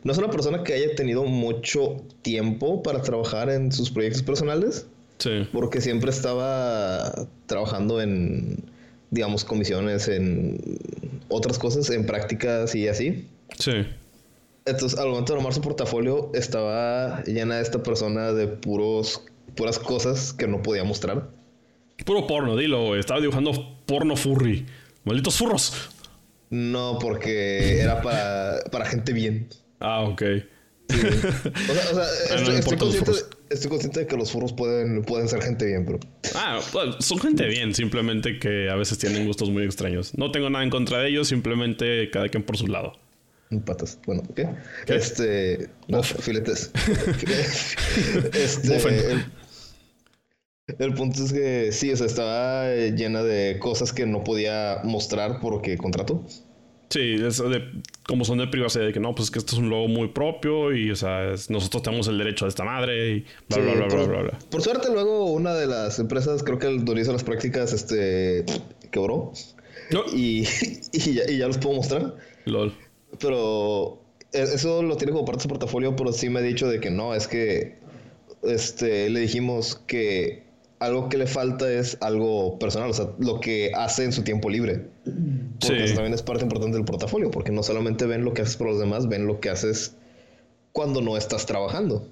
[0.03, 4.87] no es una persona que haya tenido mucho tiempo para trabajar en sus proyectos personales,
[5.18, 5.49] Sí.
[5.53, 8.57] porque siempre estaba trabajando en,
[9.11, 10.61] digamos, comisiones, en
[11.29, 13.29] otras cosas, en prácticas y así.
[13.59, 13.72] Sí.
[14.66, 19.22] Entonces, al momento de armar su portafolio, estaba llena de esta persona de puros,
[19.55, 21.29] puras cosas que no podía mostrar.
[22.05, 22.97] Puro porno, dilo.
[22.97, 24.67] Estaba dibujando porno furry.
[25.05, 25.91] Malditos furros.
[26.51, 29.49] No, porque era para, para gente bien.
[29.81, 30.23] Ah, ok.
[30.91, 33.13] O sea, o sea estoy, consciente,
[33.49, 35.99] estoy, consciente, de que los furros pueden, pueden ser gente bien, bro.
[36.35, 40.17] Ah, pues, son gente bien, simplemente que a veces tienen gustos muy extraños.
[40.17, 42.93] No tengo nada en contra de ellos, simplemente cada quien por su lado.
[43.65, 43.99] Patas.
[44.07, 44.49] Bueno, ¿qué?
[44.87, 45.69] Este.
[45.87, 46.71] No, filetes.
[48.33, 48.77] este.
[48.77, 49.25] El,
[50.97, 55.77] punto es que sí, o sea, estaba llena de cosas que no podía mostrar porque
[55.77, 56.25] contrato.
[56.91, 59.69] Sí, es de, como son de privacidad, de que no, pues que esto es un
[59.69, 63.59] logo muy propio y, o sea, nosotros tenemos el derecho a esta madre y bla,
[63.59, 66.85] bla, bla, bla, bla, bla, Por suerte, luego una de las empresas, creo que el
[66.85, 68.45] las prácticas, este,
[68.93, 69.33] quebró.
[70.15, 70.47] Y,
[70.93, 72.17] y, ya, y ya los puedo mostrar.
[72.45, 72.73] LOL.
[73.19, 74.01] Pero
[74.33, 76.81] e, eso lo tiene como parte de su portafolio, pero sí me ha dicho de
[76.81, 77.79] que no, es que
[78.45, 80.44] este, le dijimos que
[80.87, 84.51] algo que le falta es algo personal, o sea, lo que hace en su tiempo
[84.51, 84.87] libre.
[85.61, 88.57] Porque eso también es parte importante del portafolio, porque no solamente ven lo que haces
[88.57, 89.97] por los demás, ven lo que haces
[90.72, 92.07] cuando no estás trabajando.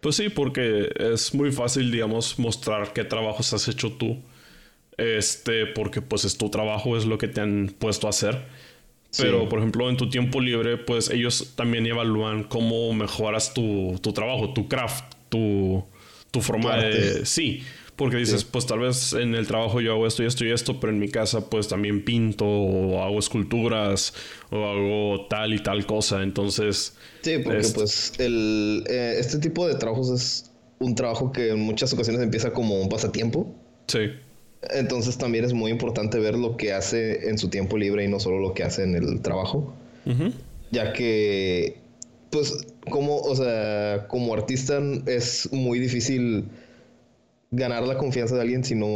[0.00, 4.18] Pues sí, porque es muy fácil, digamos, mostrar qué trabajos has hecho tú.
[4.98, 8.44] Este, porque pues es tu trabajo, es lo que te han puesto a hacer.
[9.18, 14.12] Pero, por ejemplo, en tu tiempo libre, pues ellos también evalúan cómo mejoras tu, tu
[14.12, 15.84] trabajo, tu craft, tu,
[16.30, 17.26] tu forma de...
[17.26, 17.62] Sí,
[18.02, 20.80] porque dices, pues tal vez en el trabajo yo hago esto y esto y esto,
[20.80, 24.12] pero en mi casa pues también pinto o hago esculturas
[24.50, 26.24] o hago tal y tal cosa.
[26.24, 26.94] Entonces...
[27.20, 30.50] Sí, porque pues el, eh, este tipo de trabajos es
[30.80, 33.54] un trabajo que en muchas ocasiones empieza como un pasatiempo.
[33.86, 34.10] Sí.
[34.70, 38.18] Entonces también es muy importante ver lo que hace en su tiempo libre y no
[38.18, 39.72] solo lo que hace en el trabajo.
[40.72, 41.76] Ya que,
[42.30, 46.48] pues, como, o sea, como artista es muy difícil
[47.52, 48.88] ganar la confianza de alguien si no...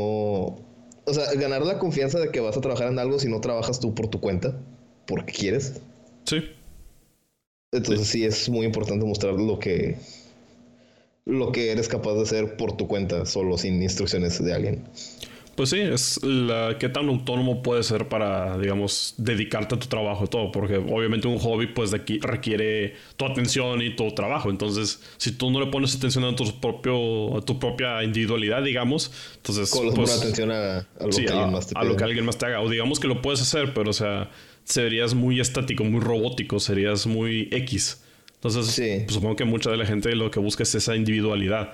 [1.09, 3.79] O sea, ganar la confianza de que vas a trabajar en algo si no trabajas
[3.79, 4.59] tú por tu cuenta,
[5.07, 5.81] porque quieres.
[6.25, 6.43] Sí.
[7.71, 9.97] Entonces sí, es muy importante mostrar lo que
[11.27, 14.85] lo que eres capaz de hacer por tu cuenta, solo sin instrucciones de alguien.
[15.57, 20.25] Pues sí, es la qué tan autónomo puede ser para, digamos, dedicarte a tu trabajo
[20.25, 24.51] y todo, porque obviamente un hobby pues de aquí requiere tu atención y tu trabajo,
[24.51, 29.11] entonces si tú no le pones atención a tu propio a tu propia individualidad, digamos,
[29.37, 32.47] entonces pues, atención a, lo que alguien más te a lo que alguien más te
[32.47, 34.31] haga, o digamos que lo puedes hacer, pero o sea,
[34.65, 38.03] serías muy estático, muy robótico, serías muy X.
[38.35, 41.73] Entonces, pues, supongo que mucha de la gente lo que busca es esa individualidad.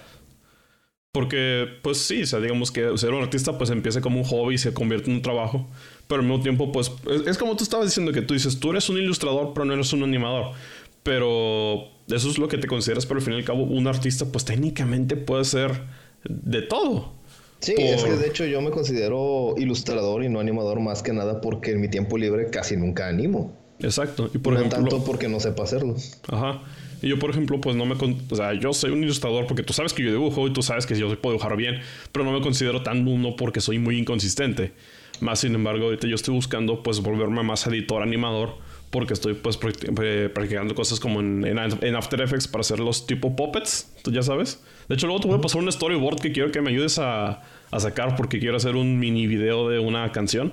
[1.13, 4.55] Porque, pues sí, o sea, digamos que ser un artista pues empieza como un hobby
[4.55, 5.69] y se convierte en un trabajo.
[6.07, 6.91] Pero al mismo tiempo, pues
[7.27, 9.93] es, como tú estabas diciendo que tú dices, tú eres un ilustrador, pero no eres
[9.93, 10.53] un animador.
[11.03, 14.25] Pero eso es lo que te consideras, pero al fin y al cabo un artista
[14.25, 15.83] pues técnicamente puede ser
[16.25, 17.13] de todo.
[17.61, 21.43] Sí, es que de hecho yo me considero ilustrador y no animador más que nada
[21.43, 23.53] porque en mi tiempo libre casi nunca animo.
[23.81, 24.31] Exacto.
[24.33, 24.79] Y por no ejemplo...
[24.79, 25.95] tanto porque no sepa hacerlo.
[26.29, 26.63] Ajá.
[27.03, 27.95] Y yo, por ejemplo, pues no me...
[27.95, 30.87] O sea, yo soy un ilustrador porque tú sabes que yo dibujo y tú sabes
[30.87, 31.81] que yo puedo dibujar bien,
[32.13, 34.73] pero no me considero tan uno porque soy muy inconsistente.
[35.21, 38.57] Más sin embargo, ahorita yo estoy buscando pues volverme más editor animador
[38.91, 39.59] porque estoy pues
[40.03, 44.23] eh, practicando cosas como en, en, After Effects para hacer los tipo puppets, tú ya
[44.23, 44.63] sabes.
[44.89, 47.43] De hecho, luego te voy a pasar un storyboard que quiero que me ayudes a,
[47.71, 50.53] a sacar porque quiero hacer un mini video de una canción.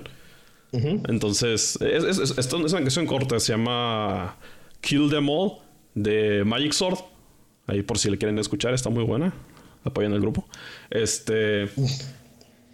[0.72, 4.36] Entonces, es, es, es, una canción corta, se llama
[4.80, 5.58] Kill Them All
[5.94, 6.98] de Magic Sword.
[7.66, 9.32] Ahí por si le quieren escuchar, está muy buena.
[9.84, 10.46] Apoyan el grupo.
[10.90, 11.68] Este.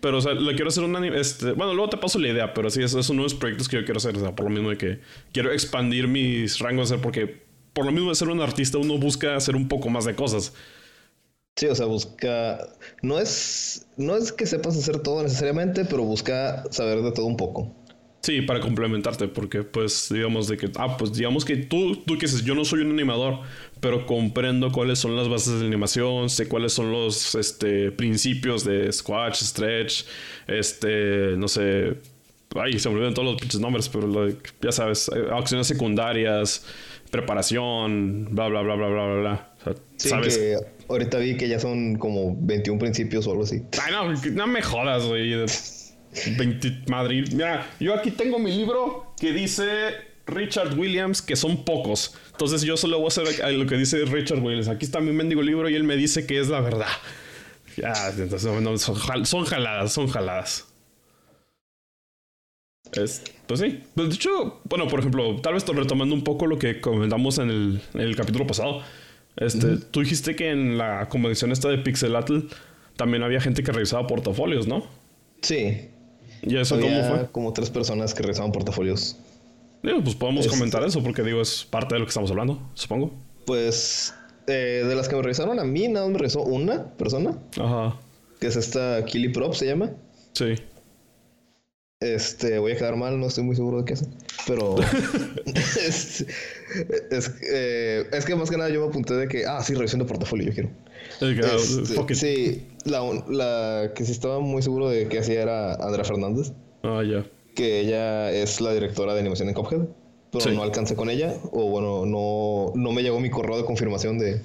[0.00, 1.20] Pero, o sea, le quiero hacer un anime.
[1.20, 3.84] Este, bueno, luego te paso la idea, pero sí, esos son unos proyectos que yo
[3.84, 4.16] quiero hacer.
[4.16, 5.00] O sea, por lo mismo de que
[5.32, 9.36] quiero expandir mis rangos de porque por lo mismo de ser un artista, uno busca
[9.36, 10.52] hacer un poco más de cosas.
[11.56, 12.68] Sí, o sea, busca.
[13.02, 13.86] No es.
[13.96, 17.74] No es que sepas hacer todo necesariamente, pero busca saber de todo un poco.
[18.26, 22.26] Sí, para complementarte, porque pues digamos de que, ah, pues digamos que tú, tú que
[22.26, 23.38] dices, yo no soy un animador,
[23.78, 28.90] pero comprendo cuáles son las bases de animación, sé cuáles son los este, principios de
[28.90, 30.06] squash, stretch,
[30.48, 31.98] este, no sé,
[32.56, 34.28] ay, se me olvidan todos los pinches nombres, pero
[34.60, 36.66] ya sabes, eh, acciones secundarias,
[37.12, 39.54] preparación, bla, bla, bla, bla, bla, bla,
[39.98, 40.56] sí, Que
[40.88, 43.62] ahorita vi que ya son como 21 principios o algo así.
[43.80, 45.32] Ay, no, no me jodas, güey.
[46.36, 47.28] 20 Madrid.
[47.32, 49.94] Mira, yo aquí tengo mi libro que dice
[50.26, 52.14] Richard Williams, que son pocos.
[52.32, 54.68] Entonces yo solo voy a hacer lo que dice Richard Williams.
[54.68, 56.88] Aquí está mi mendigo libro y él me dice que es la verdad.
[57.76, 58.42] Ya, entonces
[58.80, 60.66] son, jaladas, son jaladas.
[62.92, 63.82] Es, pues sí.
[63.94, 67.80] Pues de hecho, bueno, por ejemplo, tal vez retomando un poco lo que comentamos en
[67.94, 68.82] el, capítulo pasado.
[69.36, 72.40] Este, Tú dijiste que en la convención esta de Pixelatl
[72.96, 74.86] también había gente que revisaba portafolios, ¿no?
[75.42, 75.90] Sí.
[76.42, 77.28] ¿Y eso cómo fue?
[77.32, 79.16] Como tres personas que rezaban portafolios.
[79.82, 83.12] Digo, pues podemos comentar eso porque digo, es parte de lo que estamos hablando, supongo.
[83.44, 84.14] Pues
[84.46, 87.96] eh, de las que me revisaron a mí, nada más me revisó una persona, Ajá.
[88.40, 89.90] que es esta Kili Prop, se llama.
[90.32, 90.54] Sí.
[92.00, 94.06] Este, voy a quedar mal, no estoy muy seguro de qué hace.
[94.46, 94.76] Pero
[95.86, 96.26] es,
[97.10, 100.00] es, eh, es que más que nada yo me apunté de que, ah, sí, revisión
[100.00, 100.70] de portafolio, yo quiero.
[101.18, 106.04] Que- Este, sí, la, la que sí estaba muy seguro de que hacía era Andrea
[106.04, 107.24] Fernández, Ah, ya.
[107.54, 109.80] que ella es la directora de animación en Cuphead,
[110.32, 110.50] pero Sí.
[110.54, 114.42] no alcancé con ella, o bueno, no, no me llegó mi correo de confirmación de,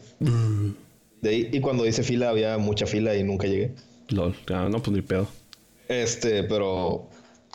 [1.22, 1.50] de ahí.
[1.52, 3.72] Y cuando hice fila había mucha fila y nunca llegué.
[4.08, 4.36] Lol.
[4.50, 5.28] Ah, no, pues ni pedo.
[5.90, 7.10] Este, pero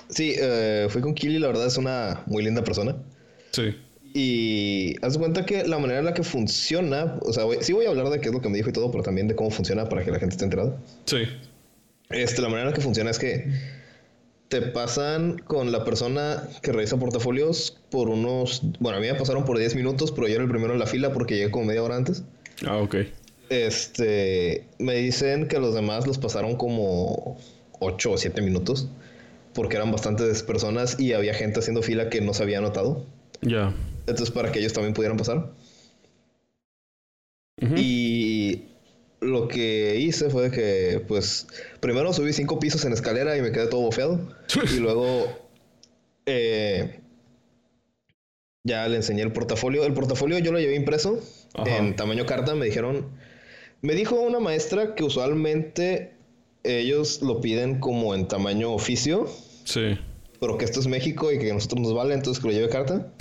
[0.08, 2.96] sí, eh, fui con Kili, la verdad es una muy linda persona.
[3.52, 3.74] Sí.
[4.14, 7.86] Y haz cuenta que la manera en la que funciona, o sea, voy- sí voy
[7.86, 9.50] a hablar de qué es lo que me dijo y todo, pero también de cómo
[9.50, 10.76] funciona para que la gente esté enterada.
[11.04, 11.18] Sí.
[12.08, 13.46] Este, la manera en la que funciona es que
[14.48, 19.44] te pasan con la persona que revisa portafolios por unos, bueno, a mí me pasaron
[19.44, 21.82] por 10 minutos, pero yo era el primero en la fila porque llegué como media
[21.82, 22.22] hora antes.
[22.64, 22.94] Ah, ok.
[23.50, 27.38] Este, me dicen que los demás los pasaron como
[27.80, 28.88] 8 o 7 minutos
[29.56, 33.06] porque eran bastantes personas y había gente haciendo fila que no se había anotado.
[33.40, 33.74] Ya.
[34.00, 35.50] Entonces, para que ellos también pudieran pasar.
[37.74, 38.64] Y
[39.20, 41.46] lo que hice fue que, pues,
[41.80, 44.20] primero subí cinco pisos en escalera y me quedé todo bofeado.
[44.76, 45.26] y luego,
[46.26, 47.00] eh,
[48.62, 49.86] ya le enseñé el portafolio.
[49.86, 51.18] El portafolio yo lo llevé impreso
[51.54, 51.78] Ajá.
[51.78, 52.54] en tamaño carta.
[52.54, 53.06] Me dijeron,
[53.80, 56.12] me dijo una maestra que usualmente
[56.66, 59.30] ellos lo piden como en tamaño oficio,
[59.66, 59.98] Sí.
[60.40, 62.68] pero que esto es México y que a nosotros nos vale, entonces que lo lleve
[62.68, 63.12] carta.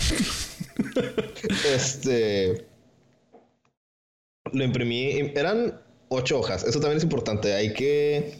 [1.74, 2.66] este.
[4.52, 5.32] Lo imprimí.
[5.34, 6.62] Eran ocho hojas.
[6.62, 7.52] Eso también es importante.
[7.52, 8.34] Hay que.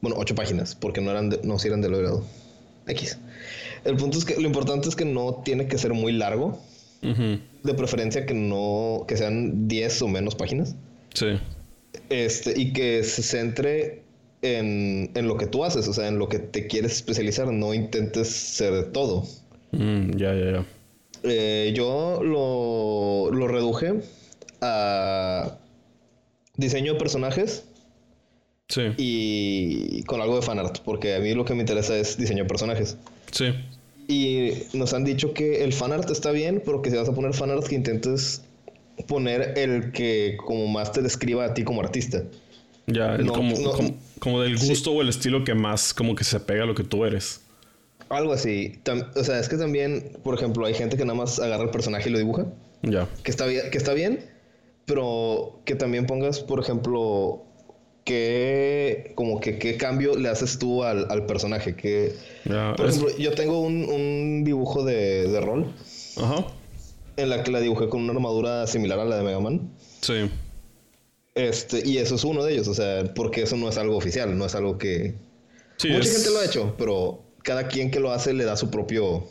[0.00, 2.24] Bueno, ocho páginas, porque no eran de, no sí eran de lo grado.
[2.86, 3.18] X.
[3.84, 6.60] El punto es que lo importante es que no tiene que ser muy largo.
[7.00, 9.04] De preferencia que no.
[9.08, 10.76] que sean 10 o menos páginas.
[11.14, 11.38] Sí.
[12.10, 14.02] Este, y que se centre
[14.42, 17.46] en, en lo que tú haces, o sea, en lo que te quieres especializar.
[17.52, 19.24] No intentes ser de todo.
[19.72, 20.64] Mm, ya, ya, ya.
[21.24, 23.94] Eh, yo lo, lo reduje
[24.60, 25.58] a
[26.56, 27.64] diseño de personajes
[28.68, 28.82] Sí.
[28.98, 32.48] y con algo de fanart, porque a mí lo que me interesa es diseño de
[32.48, 32.98] personajes.
[33.32, 33.46] Sí.
[34.08, 37.32] Y nos han dicho que el fanart está bien, pero que si vas a poner
[37.34, 38.42] fanart que intentes
[39.06, 42.24] poner el que como más te describa a ti como artista.
[42.86, 43.70] Ya, el No, como, no.
[43.72, 44.68] como, como del Sí.
[44.68, 47.40] gusto o el estilo que más como que se pega a lo que tú eres.
[48.08, 48.78] Algo así.
[49.16, 52.08] O sea, es que también, por ejemplo, hay gente que nada más agarra el personaje
[52.08, 52.46] y lo dibuja.
[52.82, 53.08] Ya.
[53.24, 54.24] que está bien, que está bien,
[54.86, 57.44] pero que también pongas, por ejemplo,
[58.04, 61.74] qué como que qué cambio le haces tú al, al personaje.
[61.76, 62.14] Que,
[62.76, 65.72] por es- ejemplo, yo tengo un, un dibujo de, de rol
[66.16, 66.46] Ajá.
[67.16, 69.70] en la que la dibujé con una armadura similar a la de Mega Man.
[70.00, 70.30] Sí.
[71.34, 74.36] Este, y eso es uno de ellos, o sea, porque eso no es algo oficial,
[74.36, 75.14] no es algo que
[75.76, 78.56] Sí, mucha es- gente lo ha hecho, pero cada quien que lo hace le da
[78.56, 79.24] su propio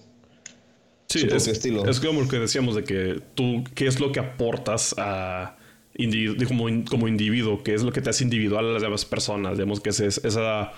[1.07, 1.85] Sí, su es, propio estilo.
[1.85, 5.57] es como lo que decíamos de que tú, ¿qué es lo que aportas a
[5.97, 7.61] individu- como, in- como individuo?
[7.63, 9.53] ¿Qué es lo que te hace individual a las demás personas?
[9.57, 10.71] Digamos que ese- esa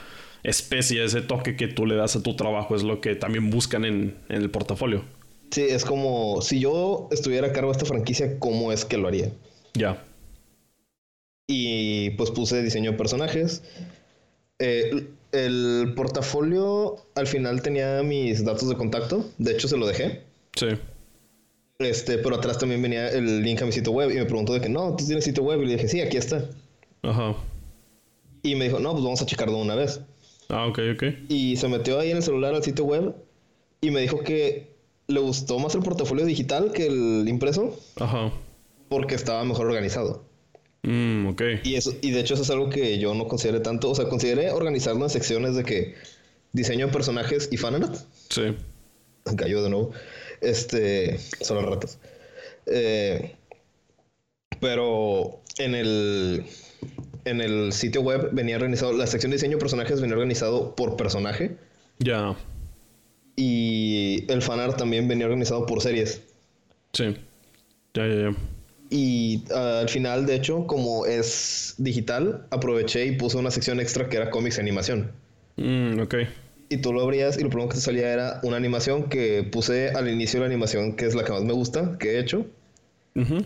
[0.44, 3.86] especie, ese toque que tú le das a tu trabajo es lo que también buscan
[3.86, 5.04] en, en el portafolio.
[5.52, 9.08] Sí, es como si yo estuviera a cargo de esta franquicia, ¿cómo es que lo
[9.08, 9.32] haría?
[9.74, 10.04] Ya.
[11.52, 13.64] Y pues puse diseño de personajes.
[14.60, 20.22] Eh, el portafolio al final tenía mis datos de contacto, de hecho se lo dejé.
[20.56, 20.68] Sí.
[21.80, 24.62] Este, pero atrás también venía el link a mi sitio web y me preguntó de
[24.62, 26.45] que no, tú tienes sitio web y le dije, sí, aquí está.
[27.02, 27.36] Ajá.
[28.43, 30.02] Y me dijo, no, pues vamos a checarlo de una vez.
[30.50, 31.04] Ah, ok, ok.
[31.30, 33.16] Y se metió ahí en el celular al sitio web
[33.82, 34.68] y me dijo que
[35.08, 38.32] le gustó más el portafolio digital que el impreso Ajá.
[38.88, 40.29] porque estaba mejor organizado.
[40.84, 41.42] Mm, ok.
[41.64, 43.90] Y eso, y de hecho eso es algo que yo no consideré tanto.
[43.90, 45.96] O sea, consideré organizarlo en secciones de que
[46.54, 47.96] diseño de personajes y fanart.
[48.30, 48.56] Sí.
[49.38, 49.92] Cayó de nuevo.
[50.42, 51.98] Este, son los ratos.
[52.66, 53.36] Eh,
[54.60, 56.46] pero en el
[57.26, 60.96] en el sitio web venía organizado, la sección de diseño de personajes venía organizado por
[60.96, 61.58] personaje
[62.00, 62.36] Ya.
[63.36, 66.22] y el fanart también venía organizado por series.
[66.94, 67.16] Sí.
[67.94, 68.36] Ya, ya, ya.
[68.90, 74.10] Y ah, al final, de hecho, como es digital, aproveché y puse una sección extra
[74.10, 75.12] que era cómics y animación.
[75.58, 76.16] Mm, ok.
[76.70, 79.90] Y tú lo abrías y lo primero que te salía era una animación que puse
[79.90, 82.46] al inicio de la animación, que es la que más me gusta, que he hecho.
[83.16, 83.44] Ujú.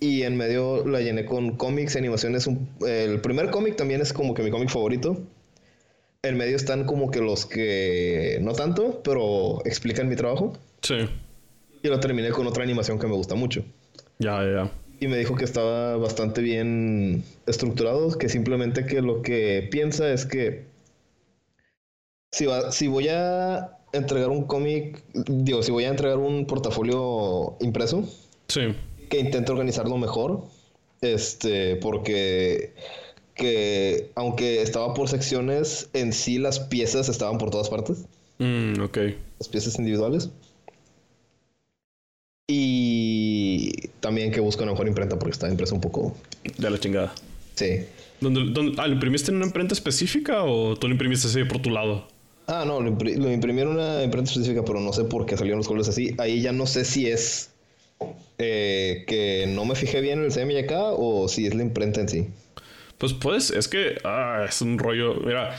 [0.00, 2.46] Y en medio la llené con cómics y animaciones.
[2.46, 5.22] Un- el primer cómic también es como que mi cómic favorito.
[6.22, 10.52] En medio están como que los que no tanto, pero explican mi trabajo.
[10.82, 10.96] Sí.
[11.82, 13.64] Y lo terminé con otra animación que me gusta mucho.
[14.18, 14.70] Ya, ya, ya.
[15.02, 20.24] Y me dijo que estaba bastante bien estructurado, que simplemente que lo que piensa es
[20.26, 20.64] que
[22.30, 27.56] si, va, si voy a entregar un cómic, digo, si voy a entregar un portafolio
[27.60, 28.08] impreso,
[28.46, 28.60] Sí.
[29.10, 30.44] que intente organizarlo mejor,
[31.00, 32.72] este, porque
[33.34, 38.04] que aunque estaba por secciones, en sí las piezas estaban por todas partes,
[38.38, 38.98] Mm, ok.
[39.40, 40.30] las piezas individuales.
[42.48, 42.91] Y
[44.00, 46.16] también que busque una mejor imprenta porque está impresa un poco.
[46.58, 47.14] De la chingada.
[47.54, 47.84] Sí.
[48.20, 51.60] ¿Dónde, dónde- ah, ¿lo imprimiste en una imprenta específica o tú lo imprimiste así por
[51.60, 52.06] tu lado?
[52.46, 55.36] Ah, no, lo, impri- lo imprimí en una imprenta específica, pero no sé por qué
[55.36, 56.14] salieron los colores así.
[56.18, 57.50] Ahí ya no sé si es
[58.38, 62.08] eh, que no me fijé bien en el CMYK o si es la imprenta en
[62.08, 62.28] sí.
[62.98, 65.14] Pues pues, es que ah, es un rollo.
[65.24, 65.56] Mira,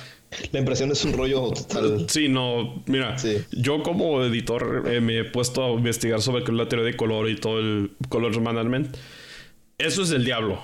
[0.52, 2.06] La impresión es un rollo total.
[2.10, 3.38] sí, no, mira, Sí.
[3.52, 7.36] yo como editor eh, me he puesto a investigar sobre la teoría de color y
[7.36, 8.96] todo el color management.
[9.78, 10.62] Eso es del diablo.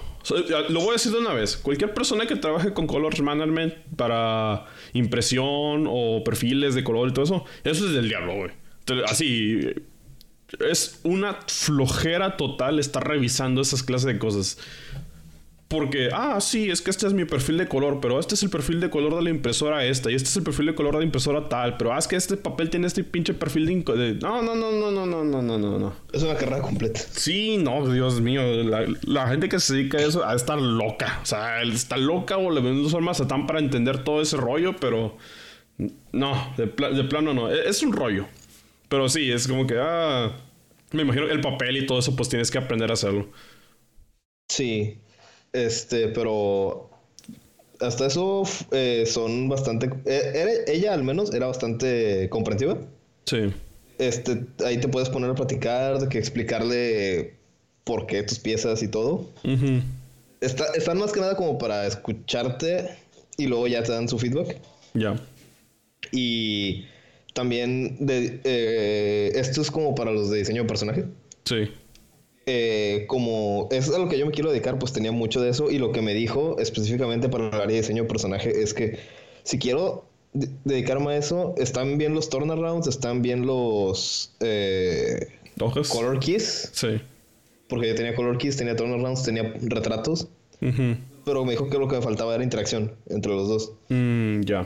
[0.69, 1.57] Lo voy a decir de una vez.
[1.57, 7.25] Cualquier persona que trabaje con color management para impresión o perfiles de color y todo
[7.25, 8.51] eso, eso es del diablo, güey.
[9.07, 9.61] Así,
[10.67, 14.57] es una flojera total estar revisando esas clases de cosas.
[15.69, 18.49] Porque, ah, sí, es que este es mi perfil de color, pero este es el
[18.49, 20.99] perfil de color de la impresora esta, y este es el perfil de color de
[21.01, 23.75] la impresora tal, pero ah, es que este papel tiene este pinche perfil de...
[23.95, 25.95] de- No, no, no, no, no, no, no, no, no, no.
[26.11, 26.99] Es una carrera completa.
[26.99, 31.19] Sí, no, Dios mío, la, la gente que se dedica a eso a estar loca.
[31.21, 34.75] O sea, está loca o le ven dos almas tan para entender todo ese rollo,
[34.75, 35.17] pero
[36.11, 37.47] no, de, pla- de plano no.
[37.53, 38.25] E- Es un rollo.
[38.87, 40.35] Pero sí, es como que, ah,
[40.93, 43.29] me imagino el papel y todo eso, pues tienes que aprender a hacerlo.
[44.47, 44.97] Sí.
[45.53, 46.89] Este, pero
[47.79, 49.89] hasta eso eh, son bastante.
[50.05, 52.77] eh, ella al menos era bastante comprensiva.
[53.25, 53.53] Sí,
[53.97, 57.35] Este, ahí te puedes poner a platicar, de que explicarle
[57.83, 59.29] por qué tus piezas y todo.
[60.41, 62.89] Está, están más que nada como para escucharte
[63.37, 64.57] y luego ya te dan su feedback.
[64.93, 65.15] ya.
[66.11, 66.85] Y
[67.33, 71.05] también de, eh, esto es como para los de diseño de personaje.
[71.45, 71.69] Sí.
[72.51, 75.69] Eh, como es a lo que yo me quiero dedicar, pues tenía mucho de eso.
[75.69, 78.97] Y lo que me dijo específicamente para el área de diseño de personaje es que
[79.43, 85.27] si quiero de- dedicarme a eso, están bien los turnarounds, están bien los eh,
[85.91, 86.69] color keys.
[86.73, 86.99] Sí.
[87.67, 90.27] Porque yo tenía color keys, tenía turnarounds, tenía retratos.
[90.59, 93.71] Pero me dijo que lo que me faltaba era interacción entre los dos.
[93.89, 94.65] Mm, ya.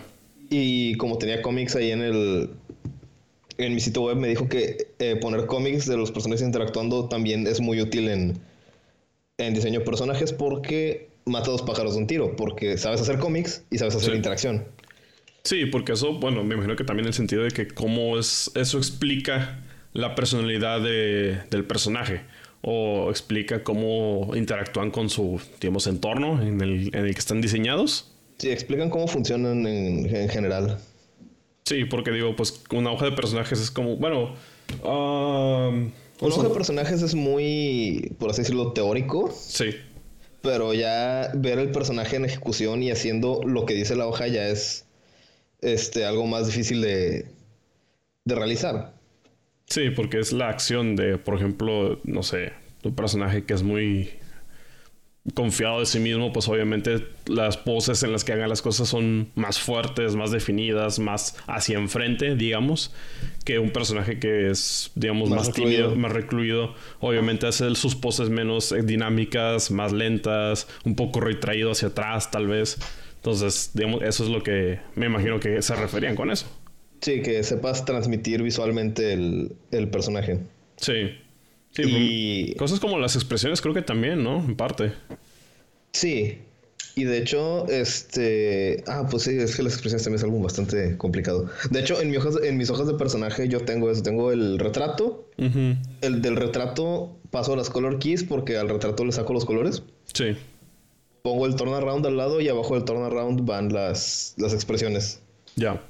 [0.50, 2.50] Y como tenía cómics ahí en el
[3.58, 7.47] en mi sitio web, me dijo que eh, poner cómics de los personajes interactuando también
[7.47, 8.38] es muy útil en,
[9.38, 13.64] en diseño de personajes porque mata dos pájaros de un tiro, porque sabes hacer cómics
[13.72, 14.18] y sabes hacer Sí.
[14.18, 14.66] interacción.
[15.43, 18.78] Sí, porque eso, bueno, me imagino que también el sentido de que cómo es, eso
[18.78, 19.62] explica
[19.93, 22.22] la personalidad de- del personaje
[22.62, 28.10] o explica cómo interactúan con su, digamos, entorno en el, en el que están diseñados.
[28.38, 30.80] Sí, explican cómo funcionan en, en general.
[31.66, 34.36] Sí, porque digo, pues una hoja de personajes es como, bueno,
[34.84, 39.76] um, Un ojo de personajes es muy, por así decirlo, teórico, sí,
[40.41, 44.47] pero ya ver el personaje en ejecución y haciendo lo que dice la hoja ya
[44.49, 44.86] es
[45.61, 47.28] este, algo más difícil de,
[48.26, 48.93] de realizar.
[49.68, 52.51] sí, porque es la acción de, por ejemplo, no sé,
[52.84, 54.11] un personaje que es muy
[55.34, 59.30] confiado de sí mismo, pues obviamente las poses en las que hagan las cosas son
[59.36, 62.93] más fuertes, más definidas, más hacia enfrente, digamos,
[63.45, 66.76] que un personaje que es, digamos, Más tímido, más recluido.
[66.99, 72.78] Obviamente hace sus poses menos dinámicas, más lentas, un poco retraído hacia atrás, tal vez.
[73.15, 76.47] Entonces, digamos, eso es lo que me imagino que se referían con eso.
[76.99, 80.39] Sí, que sepas transmitir visualmente el, el personaje.
[80.76, 81.11] Sí.
[81.74, 84.38] Sí, Y- cosas como las expresiones creo que también, ¿no?
[84.38, 84.93] En parte.
[85.91, 86.38] Sí.
[86.95, 88.84] Y de hecho, este...
[88.86, 91.49] Ah, pues sí, es que las expresiones también es algo bastante complicado.
[91.71, 94.03] De hecho, en, mi hojas, en mis hojas de personaje yo tengo eso.
[94.03, 95.28] Tengo el retrato.
[95.38, 99.82] El del retrato paso las color keys porque al retrato le saco los colores.
[100.13, 100.36] Sí.
[101.24, 105.19] Pongo el turnaround al lado y abajo del turnaround van las, las expresiones.
[105.55, 105.82] Ya.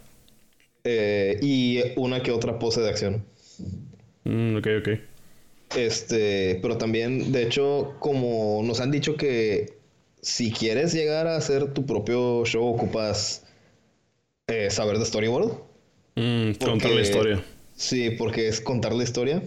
[0.86, 3.26] Eh, y una que otra pose de acción.
[4.24, 4.90] Mm, ok, ok.
[5.76, 9.78] Este, pero también, de hecho, como nos han dicho que
[10.22, 13.44] si quieres llegar a hacer tu propio show, ocupas
[14.48, 15.52] eh, saber de storyboard.
[16.16, 17.44] Mm, Porque- contar la historia.
[17.76, 19.42] Sí, porque es contar la historia.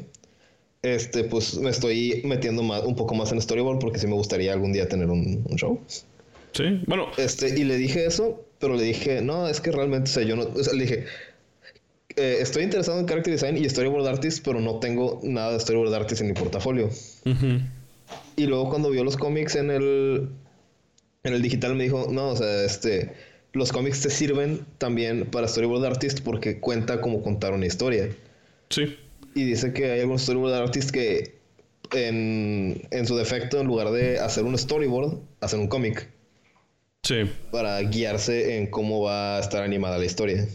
[0.83, 4.53] Este, pues me estoy metiendo más, un poco más en storyboard porque sí me gustaría
[4.53, 5.81] algún día tener un, un show.
[6.53, 6.81] Sí.
[6.87, 10.23] Bueno, Este, y le dije eso, pero le dije, no, es que realmente, o sea,
[10.25, 11.05] yo no, o sea, le dije,
[12.17, 15.95] eh, estoy interesado en character design y storyboard artist, pero no tengo nada de storyboard
[15.95, 16.91] artist en mi portafolio.
[18.37, 20.29] Y luego cuando vio los cómics en el,
[21.25, 23.13] en el digital me dijo, no, o sea, este,
[23.53, 28.09] los cómics te sirven también para storyboard artist porque cuenta como contar una historia.
[28.71, 28.97] Sí.
[29.35, 31.37] Y dice que hay algunos storyboard artists que
[31.93, 36.09] en, en su defecto, en lugar de hacer un storyboard, hacen un cómic.
[37.03, 37.31] Sí.
[37.53, 40.49] Para guiarse en cómo va a estar animada la historia.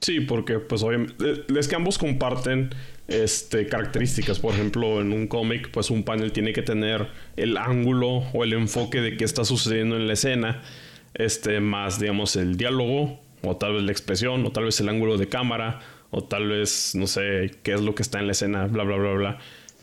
[0.00, 2.70] Sí, porque pues obviamente es que ambos comparten
[3.06, 4.38] este, características.
[4.38, 8.54] Por ejemplo, en un cómic, pues un panel tiene que tener el ángulo o el
[8.54, 10.62] enfoque de qué está sucediendo en la escena,
[11.14, 15.18] este, más, digamos, el diálogo, o tal vez la expresión, o tal vez el ángulo
[15.18, 15.80] de cámara,
[16.10, 18.96] o tal vez, no sé, qué es lo que está en la escena, bla, bla,
[18.96, 19.38] bla, bla.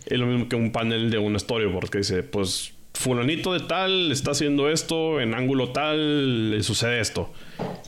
[0.07, 4.11] Es lo mismo que un panel de un storyboard que dice, pues fulanito de tal
[4.11, 7.31] está haciendo esto, en ángulo tal le sucede esto.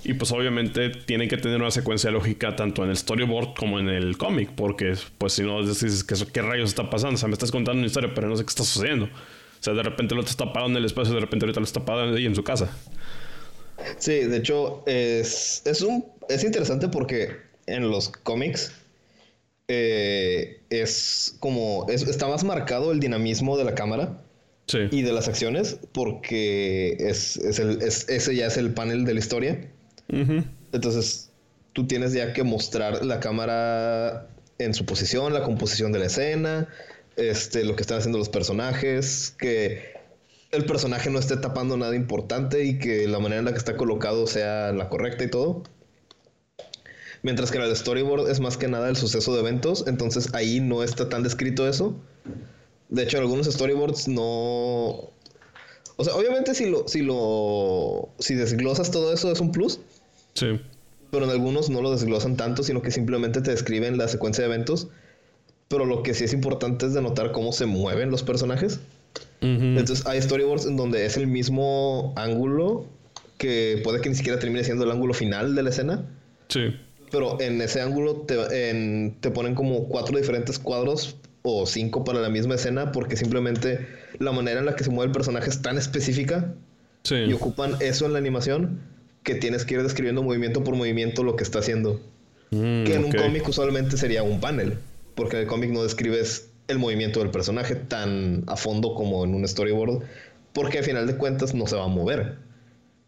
[0.03, 3.89] Y pues obviamente tienen que tener una secuencia lógica tanto en el storyboard como en
[3.89, 7.33] el cómic, porque pues si no dices que qué rayos está pasando, o sea, me
[7.33, 9.05] estás contando una historia, pero no sé qué está sucediendo.
[9.05, 11.83] O sea, de repente lo está parado en el espacio, de repente ahorita lo está
[11.83, 12.69] parado ahí en su casa.
[13.97, 18.71] Sí, de hecho es, es, un, es interesante porque en los cómics
[19.67, 24.21] eh, es como, está más marcado el dinamismo de la cámara
[24.91, 29.69] y de las acciones, porque es, el, ese ya es el panel de la historia.
[30.09, 31.31] Entonces,
[31.73, 36.67] tú tienes ya que mostrar la cámara en su posición, la composición de la escena,
[37.15, 39.99] este, lo que están haciendo los personajes, que
[40.51, 43.77] el personaje no esté tapando nada importante y que la manera en la que está
[43.77, 45.63] colocado sea la correcta y todo.
[47.21, 50.59] Mientras que en el storyboard es más que nada el suceso de eventos, entonces ahí
[50.59, 51.95] no está tan descrito eso.
[52.87, 55.11] De hecho, algunos storyboards no.
[55.97, 58.09] O sea, obviamente si lo, si lo.
[58.19, 59.79] Si desglosas todo eso es un plus.
[60.33, 60.59] Sí.
[61.11, 64.53] Pero en algunos no lo desglosan tanto, sino que simplemente te describen la secuencia de
[64.53, 64.87] eventos.
[65.67, 68.79] Pero lo que sí es importante es denotar cómo se mueven los personajes.
[69.41, 72.85] Entonces hay storyboards en donde es el mismo ángulo
[73.37, 76.05] que puede que ni siquiera termine siendo el ángulo final de la escena.
[76.49, 76.75] Sí.
[77.09, 82.29] Pero en ese ángulo te, te ponen como cuatro diferentes cuadros o cinco para la
[82.29, 83.87] misma escena porque simplemente
[84.19, 86.53] la manera en la que se mueve el personaje es tan específica
[87.09, 88.81] y ocupan eso en la animación
[89.23, 92.01] que tienes que ir describiendo movimiento por movimiento lo que está haciendo.
[92.51, 94.77] Mm, que en un cómic usualmente sería un panel,
[95.15, 99.33] porque en el cómic no describes el movimiento del personaje tan a fondo como en
[99.33, 100.03] un storyboard,
[100.53, 102.37] porque al final de cuentas no se va a mover.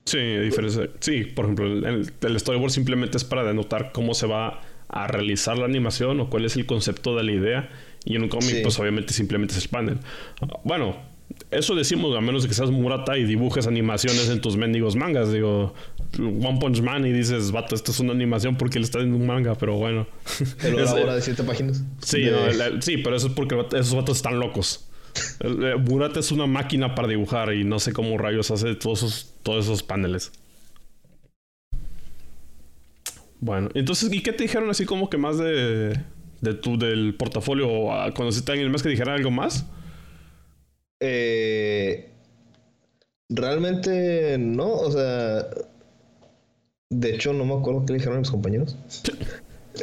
[0.05, 0.89] Sí, diferencia.
[0.99, 5.57] Sí, por ejemplo, el, el storyboard simplemente es para denotar cómo se va a realizar
[5.57, 7.69] la animación o cuál es el concepto de la idea
[8.03, 9.99] y en un cómic, pues obviamente simplemente se expanden.
[10.63, 10.97] Bueno,
[11.51, 15.31] eso decimos a menos de que seas Murata y dibujes animaciones en tus mendigos mangas.
[15.31, 15.73] Digo,
[16.19, 19.25] One Punch Man y dices, vato, esto es una animación porque él está en un
[19.25, 20.07] manga, pero bueno.
[20.63, 21.83] ¿El hora de siete páginas?
[21.99, 22.25] Sí,
[22.81, 24.87] sí, pero eso es porque esos vatos están locos.
[25.41, 29.33] Eh, Murata es una máquina para dibujar y no sé cómo rayos hace todos esos,
[29.43, 30.31] todos esos paneles.
[33.39, 35.99] Bueno, entonces, ¿y qué te dijeron así como que más de,
[36.41, 37.67] de tu, del portafolio?
[38.13, 39.65] ¿Conociste a alguien más que dijera algo más?
[41.01, 42.09] Eh,
[43.29, 45.47] realmente no, o sea,
[46.89, 48.77] de hecho no me acuerdo qué le dijeron a mis compañeros.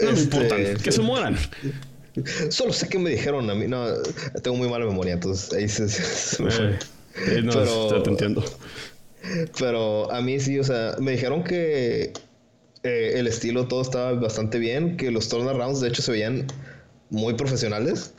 [0.03, 1.37] no me importa, que se mueran.
[2.51, 3.85] Solo sé que me dijeron a mí, no,
[4.43, 5.87] tengo muy mala memoria, entonces ahí se...
[7.27, 8.45] Eh, eh, no, pero, te entiendo.
[9.59, 12.13] Pero a mí sí, o sea, me dijeron que
[12.85, 16.47] eh, el estilo todo estaba bastante bien, que los turnarounds de hecho se veían
[17.11, 18.15] muy profesionales.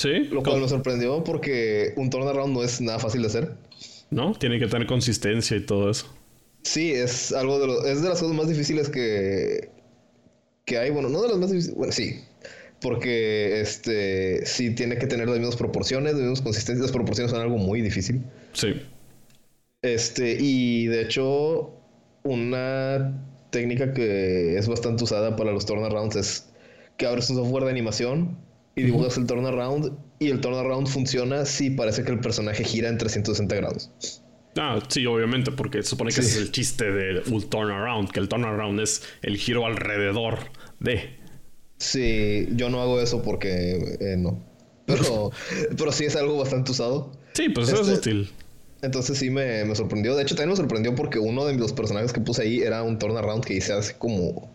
[0.00, 0.28] Sí.
[0.30, 3.54] Lo cual me sorprendió porque un turnaround no es nada fácil de hacer.
[4.08, 6.06] No, tiene que tener consistencia y todo eso.
[6.62, 9.68] Sí, es algo de es de las cosas más difíciles que
[10.64, 12.18] que hay, bueno, no de las más difíciles, bueno, sí,
[12.80, 17.42] porque este sí tiene que tener las mismas proporciones, las mismas consistencias, las proporciones son
[17.42, 18.22] algo muy difícil.
[18.54, 18.80] Sí.
[19.82, 21.74] Este, y de hecho
[22.22, 26.46] una técnica que es bastante usada para los turnarounds es
[26.96, 28.38] que abres un software de animación
[28.74, 32.98] y dibujas el turnaround y el turnaround funciona si parece que el personaje gira en
[32.98, 33.90] 360 grados.
[34.56, 38.28] Ah, sí, obviamente, porque supone que ese es el chiste de un turnaround, que el
[38.28, 40.38] turnaround es el giro alrededor
[40.80, 41.18] de.
[41.78, 44.42] Sí, yo no hago eso porque eh, no.
[44.86, 45.30] Pero,
[45.76, 47.12] pero sí es algo bastante usado.
[47.32, 48.30] Sí, pues eso es este, útil.
[48.82, 50.16] Entonces sí me, me, sorprendió.
[50.16, 52.98] De hecho, también me sorprendió porque uno de los personajes que puse ahí era un
[52.98, 54.50] turnaround que hice hace como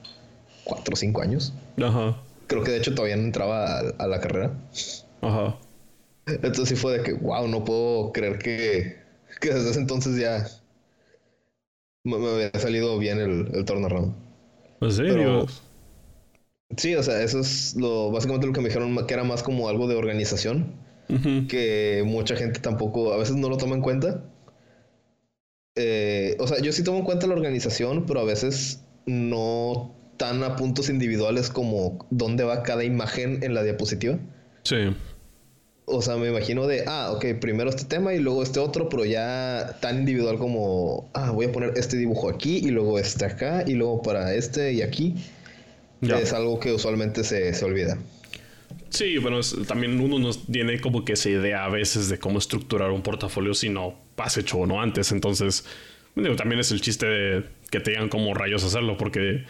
[0.66, 1.54] 4 o 5 años.
[1.82, 2.18] Ajá.
[2.48, 4.54] Creo que de hecho todavía no entraba a, la carrera.
[5.22, 5.58] Ajá.
[6.28, 8.98] Entonces sí fue de que, wow, no puedo creer que,
[9.42, 10.48] que desde ese entonces ya
[12.04, 14.14] me, había salido bien el, el turnaround.
[14.82, 15.48] ¿En serio?
[16.78, 19.70] sí, o sea, eso es lo básicamente lo que me dijeron que era más como
[19.70, 20.86] algo de organización
[21.48, 24.24] que mucha gente tampoco, a veces no lo toma en cuenta.
[25.76, 30.44] Eh, o sea, yo sí tomo en cuenta la organización, pero a veces no tan
[30.44, 34.18] a puntos individuales como dónde va cada imagen en la diapositiva.
[34.64, 34.96] Sí.
[35.86, 39.06] O sea, me imagino de, ah, ok, primero este tema y luego este otro, pero
[39.06, 43.64] ya tan individual como, ah, voy a poner este dibujo aquí y luego este acá
[43.68, 45.16] y luego para este y aquí.
[46.02, 47.98] Es algo que usualmente se, se olvida.
[48.90, 52.92] Sí, bueno, también uno no tiene como que esa idea a veces de cómo estructurar
[52.92, 55.12] un portafolio si no has hecho uno antes.
[55.12, 55.66] Entonces,
[56.16, 59.44] digo, también es el chiste de que te digan como rayos hacerlo, porque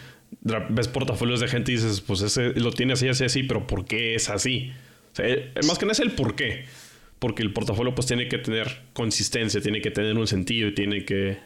[0.70, 3.84] ves portafolios de gente y dices, pues ese lo tiene así, así, así, pero ¿por
[3.84, 4.72] qué es así?
[5.12, 6.64] O sea, eh, más que nada es el por qué.
[7.18, 11.04] Porque el portafolio pues tiene que tener consistencia, tiene que tener un sentido y tiene
[11.04, 11.38] que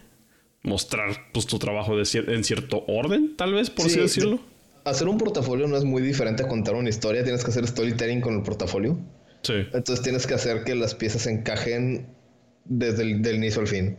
[0.62, 4.41] mostrar pues tu trabajo de en cierto orden, tal vez, por así decirlo.
[4.85, 8.20] Hacer un portafolio no es muy diferente a contar una historia, tienes que hacer storytelling
[8.20, 8.99] con el portafolio.
[9.43, 9.55] Sí.
[9.72, 12.09] Entonces tienes que hacer que las piezas encajen
[12.64, 13.97] desde el del inicio al fin.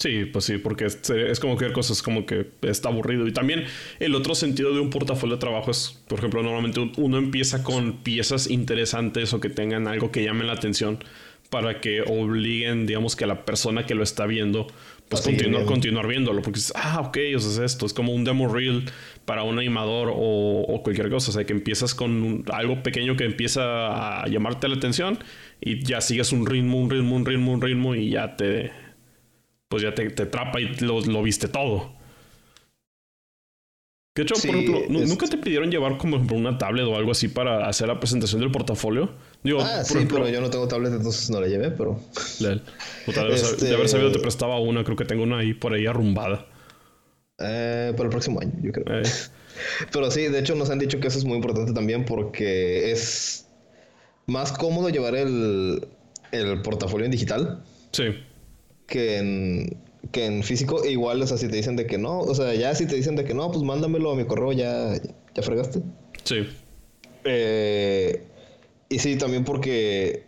[0.00, 3.26] Sí, pues sí, porque es, como que cosas como que está aburrido.
[3.26, 3.64] Y también
[4.00, 8.02] el otro sentido de un portafolio de trabajo es, por ejemplo, normalmente uno empieza con
[8.02, 10.98] piezas interesantes o que tengan algo que llame la atención
[11.48, 14.66] para que obliguen, digamos, que a la persona que lo está viendo,
[15.08, 16.42] pues continuar, continuar viéndolo.
[16.42, 18.84] Porque es, ah, ok, o sea, es esto, es como un demo reel
[19.24, 21.30] para un animador o, cualquier cosa.
[21.30, 25.18] O sea, que empiezas con algo pequeño que empieza a llamarte la atención
[25.62, 28.83] y ya sigues un ritmo, un ritmo, un ritmo, un ritmo y ya te
[29.68, 31.92] pues ya te, te atrapa y lo, viste todo.
[34.14, 37.68] De hecho, por ejemplo, ¿nunca te pidieron llevar como una tablet o algo así para
[37.68, 39.12] hacer la presentación del portafolio?
[39.42, 42.00] Digo, ah, sí, pero yo no tengo tablet, entonces no la llevé, pero...
[42.38, 42.60] De,
[43.06, 46.46] de, haber sabido te prestaba una, creo que tengo una ahí por ahí arrumbada.
[47.38, 49.00] Eh, para el próximo año, yo creo.
[49.00, 49.02] Eh.
[49.92, 53.48] Pero sí, de hecho nos han dicho que eso es muy importante también porque es
[54.26, 55.88] más cómodo llevar el,
[56.30, 57.64] el portafolio en digital.
[57.90, 58.14] Sí
[58.86, 59.76] que en,
[60.12, 60.84] que en físico.
[60.84, 62.94] E igual, o sea, si te dicen de que no, o sea, ya si te
[62.94, 64.94] dicen de que no, pues mándamelo a mi correo, ya,
[65.34, 65.80] ya fregaste.
[66.24, 66.46] Sí.
[67.24, 68.22] Eh,
[68.88, 70.24] y sí, también porque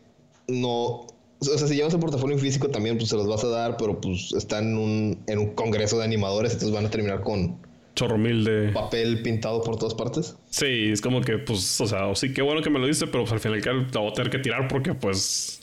[0.49, 1.07] no.
[1.39, 3.77] O sea, si llevas el portafolio en físico también, pues se los vas a dar,
[3.77, 7.59] pero pues están en un, en un congreso de animadores, entonces van a terminar con
[7.95, 10.37] chorro mil de papel pintado por todas partes.
[10.51, 13.25] Sí, es como que, pues, o sea, sí, qué bueno que me lo diste, pero
[13.25, 15.61] pues, al final la voy a tener que tirar porque, pues,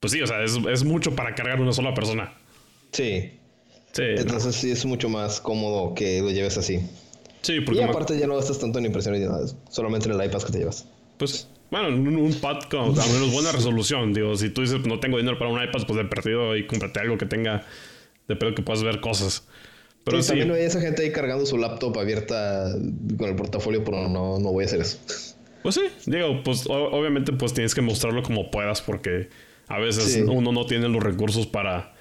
[0.00, 2.32] pues sí, o sea, es, mucho para cargar una sola persona.
[2.92, 3.32] Sí.
[3.92, 4.02] Sí.
[4.02, 6.80] Entonces sí es mucho más cómodo que lo lleves así.
[7.42, 7.80] Sí, porque.
[7.80, 10.52] Y aparte ya no gastas tanto en impresiones y nada, solamente en el iPad que
[10.52, 10.86] te llevas.
[11.18, 14.14] Pues, bueno, un, pad con al menos buena resolución.
[14.14, 17.00] Digo, si tú dices no tengo dinero para un iPad, pues de perdido y cómprate
[17.00, 17.66] algo que tenga
[18.26, 19.46] de pedo que puedas ver cosas.
[20.04, 22.72] Pero sí, también hay esa gente ahí cargando su laptop abierta
[23.18, 24.98] con el portafolio, pero no, no voy a hacer eso.
[25.62, 29.28] Pues sí, digo, pues obviamente pues tienes que mostrarlo como puedas porque
[29.70, 31.94] a veces uno no tiene los recursos para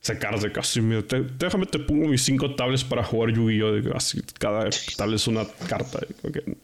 [0.00, 0.80] secarse casi.
[0.80, 3.94] déjame te pongo mis cinco tablets para jugar Yu-Gi-Oh!
[3.94, 6.00] Así, cada tablet es una carta.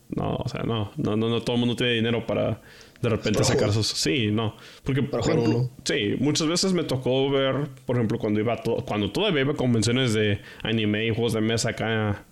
[0.09, 2.63] No, o sea, no, no, no, no, todo el mundo tiene dinero para
[3.03, 3.87] de repente sacar esos.
[3.87, 4.57] Sí, no.
[4.83, 9.43] Porque, por ejemplo, sí, muchas veces me tocó ver, por ejemplo, cuando iba cuando todavía
[9.43, 12.25] iba a convenciones de anime y juegos de mesa acá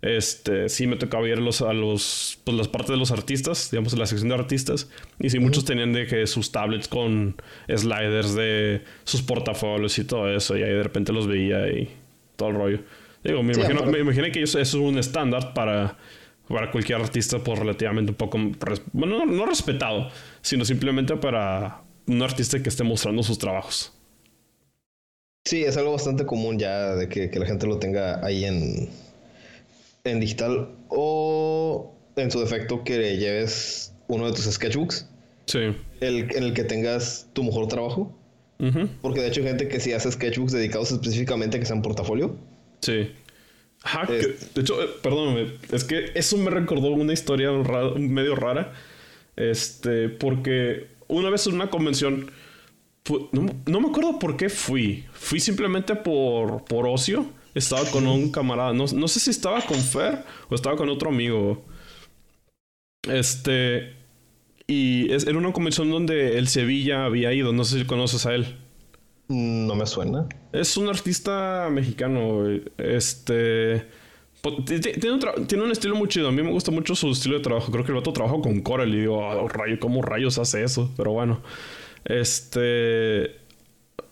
[0.00, 3.70] este, sí me tocaba ir a los, a los, pues las partes de los artistas,
[3.70, 4.88] digamos, la sección de artistas.
[5.18, 7.36] Y sí, muchos tenían de que sus tablets con
[7.68, 10.56] sliders de sus portafolios y todo eso.
[10.56, 11.90] Y ahí de repente los veía y
[12.36, 12.80] todo el rollo.
[13.24, 15.98] Digo, me, imagino, me imaginé que eso es un estándar para,
[16.46, 18.38] para cualquier artista, pues, relativamente un poco,
[18.92, 23.92] bueno, no, respetado, sino simplemente para un artista que esté mostrando sus trabajos.
[25.44, 28.88] Sí, es algo bastante común ya de que la gente lo tenga ahí en,
[30.04, 35.08] en digital o en su defecto que lleves uno de tus sketchbooks.
[35.46, 35.74] Sí.
[36.00, 38.14] El, en el que tengas tu mejor trabajo.
[39.02, 42.36] Porque de hecho hay gente que sí hace sketchbooks dedicados específicamente a que sean portafolio.
[42.80, 43.12] Sí.
[44.08, 48.72] de hecho, eh, perdóname, es que eso me recordó una historia medio rara.
[49.36, 52.32] Este, porque una vez en una convención,
[53.30, 55.06] no, no, me acuerdo por qué fui.
[55.12, 57.26] Fui simplemente por, por ocio
[57.58, 58.72] estaba con un camarada.
[58.72, 61.64] No, sé si estaba con Fer o estaba con otro amigo.
[63.02, 63.96] Este.
[64.66, 67.52] Y es, era una convención donde el Sevilla había ido.
[67.52, 68.58] No sé si conoces a él.
[69.28, 70.26] No me suena.
[70.52, 72.44] Es un artista mexicano.
[72.76, 73.86] Este.
[74.64, 76.28] Tiene un, estilo muy chido.
[76.28, 77.72] A mí me gusta mucho su estilo de trabajo.
[77.72, 80.90] Creo que el vato trabaja con Corel y digo, oh, rayo, ¿cómo rayos hace eso?
[80.96, 81.42] Pero bueno.
[82.04, 83.47] Este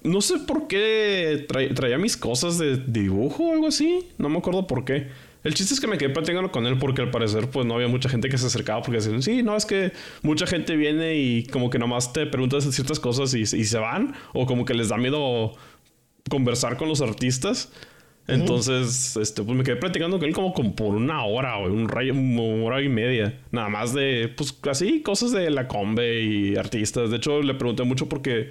[0.06, 4.08] no sé por qué traía mis cosas de dibujo o algo así.
[4.18, 5.08] No me acuerdo por qué.
[5.44, 7.86] El chiste es que me quedé platicando con él porque al parecer pues no había
[7.86, 9.92] mucha gente que se acercaba porque decían, sí, no, es que
[10.22, 14.14] mucha gente viene y como que nomás te preguntas ciertas cosas y, y se van
[14.32, 15.54] o como que les da miedo
[16.28, 17.70] conversar con los artistas.
[18.28, 21.88] Entonces, este, pues me quedé platicando con él como, como por una hora, o un
[21.88, 23.38] rayo, una hora y media.
[23.52, 27.10] Nada más de, pues así, cosas de la combe y artistas.
[27.10, 28.50] De hecho, le pregunté mucho porque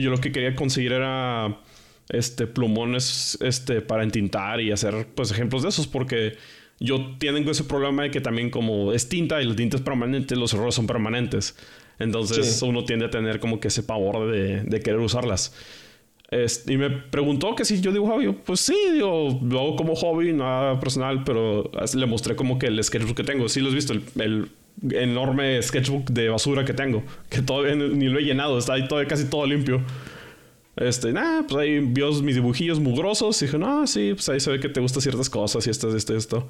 [0.00, 1.60] yo lo que quería conseguir era
[2.08, 6.36] este plumones este para entintar y hacer pues ejemplos de esos porque
[6.80, 10.36] yo tengo ese problema de que también como es tinta y la tinta es permanente
[10.36, 11.56] los errores son permanentes
[11.98, 15.54] entonces uno tiende a tener como que ese pavor de, de querer usarlas
[16.66, 18.22] y me preguntó que si yo dibujaba.
[18.22, 22.66] Yo, pues sí, digo, lo hago como hobby, nada personal, pero le mostré como que
[22.66, 23.48] el sketchbook que tengo.
[23.48, 24.48] Sí, lo has visto, el,
[24.90, 29.08] enorme sketchbook de basura que tengo, que todavía ni lo he llenado, está ahí todavía
[29.08, 29.82] casi todo limpio.
[30.76, 34.50] Este, nada, pues ahí vio mis dibujillos mugrosos y dije, no, sí, pues ahí se
[34.50, 36.48] ve que te gustan ciertas cosas y esto, esto, esto.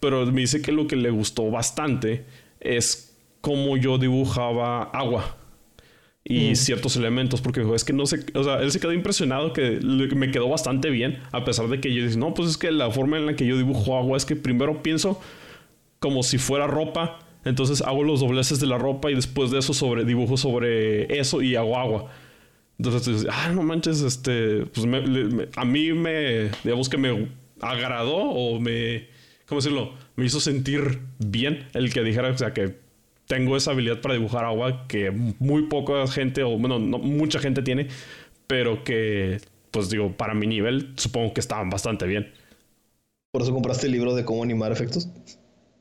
[0.00, 2.24] Pero me dice que lo que le gustó bastante
[2.60, 5.36] es cómo yo dibujaba agua
[6.28, 9.78] y ciertos elementos, porque es que no sé, o sea, él se quedó impresionado que
[9.80, 12.90] me quedó bastante bien, a pesar de que yo dije, no, pues es que la
[12.90, 15.20] forma en la que yo dibujo agua es que primero pienso
[16.00, 19.94] como si fuera ropa, entonces hago los dobleces de la ropa y después de eso
[20.04, 22.10] dibujo sobre eso y hago agua.
[22.76, 24.84] Entonces, ah, no manches, este, pues
[25.56, 27.28] a mí me, digamos que me
[27.60, 29.06] agradó o me,
[29.46, 29.94] ¿cómo decirlo?
[30.16, 32.74] Me hizo sentir bien el que dijera, o sea, que
[33.28, 37.62] tengo esa habilidad para dibujar agua que muy poca gente, o bueno, no, mucha gente
[37.62, 37.86] tiene,
[38.48, 39.40] pero que,
[39.70, 42.32] pues digo, para mi nivel, supongo que estaban bastante bien.
[43.30, 45.08] ¿Por eso compraste el libro de cómo animar efectos?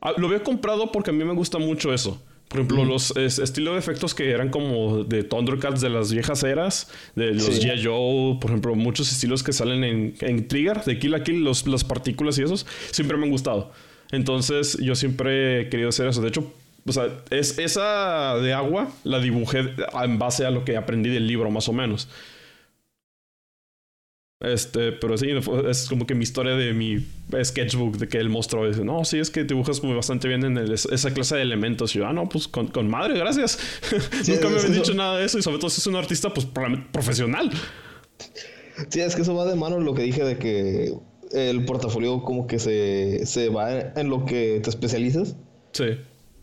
[0.05, 2.21] Ah, lo había comprado porque a mí me gusta mucho eso.
[2.47, 6.91] Por ejemplo, los estilos de efectos que eran como de Thundercats de las viejas eras,
[7.15, 7.83] de los G.I.
[7.83, 11.65] Joe, por ejemplo, muchos estilos que salen en, en Trigger, de Kill a Kill, los,
[11.65, 13.71] las partículas y esos, siempre me han gustado.
[14.11, 16.21] Entonces, yo siempre he querido hacer eso.
[16.21, 16.53] De hecho,
[16.85, 21.25] o sea, es, esa de agua la dibujé en base a lo que aprendí del
[21.25, 22.07] libro, más o menos.
[24.45, 25.27] Este, pero sí,
[25.67, 27.03] es como que mi historia de mi
[27.43, 28.67] sketchbook de que él mostró.
[28.67, 31.95] Dice, no, sí, es que dibujas muy bastante bien en esa clase de elementos.
[31.95, 33.57] Y yo, ah, no, pues con, madre, gracias.
[34.27, 35.39] Nunca me habían dicho nada de eso.
[35.39, 36.45] Y sobre todo si es un artista, pues
[36.91, 37.49] profesional.
[38.89, 40.93] Sí, es que eso va de mano lo que dije de que
[41.31, 45.35] el portafolio como que se, se va en lo que te especializas.
[45.71, 45.85] Sí.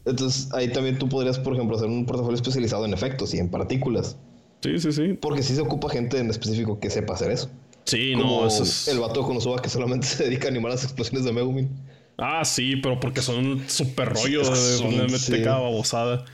[0.05, 3.49] Entonces ahí también tú podrías, por ejemplo, hacer un portafolio especializado en efectos y en
[3.49, 4.17] partículas.
[4.61, 5.19] Sí, sí, sí.
[5.21, 7.49] Porque sí se ocupa gente en específico que sepa hacer eso.
[7.85, 8.89] Sí, no, eso es...
[8.89, 11.71] El vato de Konosuba que solamente se dedica a animar las explosiones de Megumin.
[12.17, 16.25] Ah, sí, pero porque son súper rollo sí, de mete cada babosada.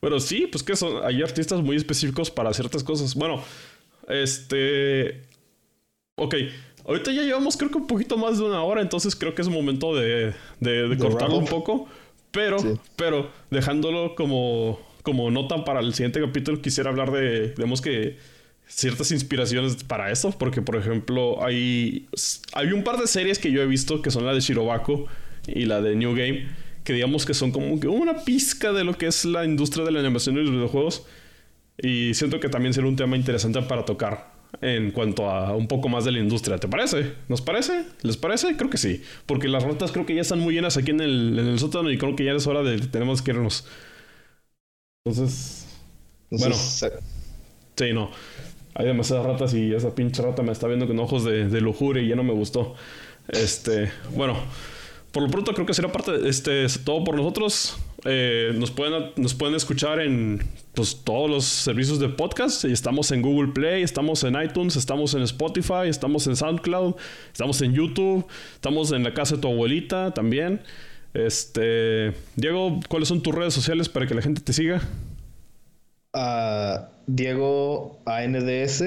[0.00, 3.14] Pero sí, pues que son, hay artistas muy específicos para ciertas cosas.
[3.14, 3.42] Bueno,
[4.08, 5.22] este...
[6.16, 6.34] Ok,
[6.86, 9.48] ahorita ya llevamos creo que un poquito más de una hora, entonces creo que es
[9.48, 11.88] momento de, de, cortarlo un poco.
[12.30, 12.58] Pero,
[12.96, 18.18] pero, dejándolo como, como nota para el siguiente capítulo, quisiera hablar de, digamos que,
[18.70, 20.30] ciertas inspiraciones para eso.
[20.38, 22.08] Porque, por ejemplo, hay,
[22.52, 25.06] hay un par de series que yo he visto que son la de Shirobako
[25.46, 26.48] y la de New Game,
[26.84, 30.00] que digamos que son como una pizca de lo que es la industria de la
[30.00, 31.06] animación y los videojuegos.
[31.78, 35.88] Y siento que también será un tema interesante para tocar en cuanto a un poco
[35.88, 36.58] más de la industria.
[36.58, 37.14] ¿Te parece?
[37.28, 37.84] ¿Nos parece?
[38.02, 38.56] ¿Les parece?
[38.56, 39.02] Creo que sí.
[39.26, 41.90] Porque las ratas creo que ya están muy llenas aquí en el, en el sótano
[41.90, 43.66] y creo que ya es hora de tenemos que irnos.
[45.04, 45.66] Entonces,
[46.30, 46.54] bueno.
[47.76, 48.10] Sí, no.
[48.74, 52.02] Hay demasiadas ratas y esa pinche rata me está viendo con ojos de, de lujuria
[52.02, 52.74] y ya no me gustó.
[53.28, 54.36] Este, bueno
[55.12, 57.76] por lo pronto creo que será parte de este todo por nosotros.
[58.04, 60.40] Eh, nos, pueden, nos pueden escuchar en
[60.72, 62.64] pues, todos los servicios de podcast.
[62.64, 66.94] Estamos en Google Play, estamos en iTunes, estamos en Spotify, estamos en SoundCloud,
[67.32, 70.60] estamos en YouTube, estamos en la casa de tu abuelita también.
[71.12, 74.80] Este, Diego, ¿cuáles son tus redes sociales para que la gente te siga?
[76.12, 78.82] Uh, Diego ANDS,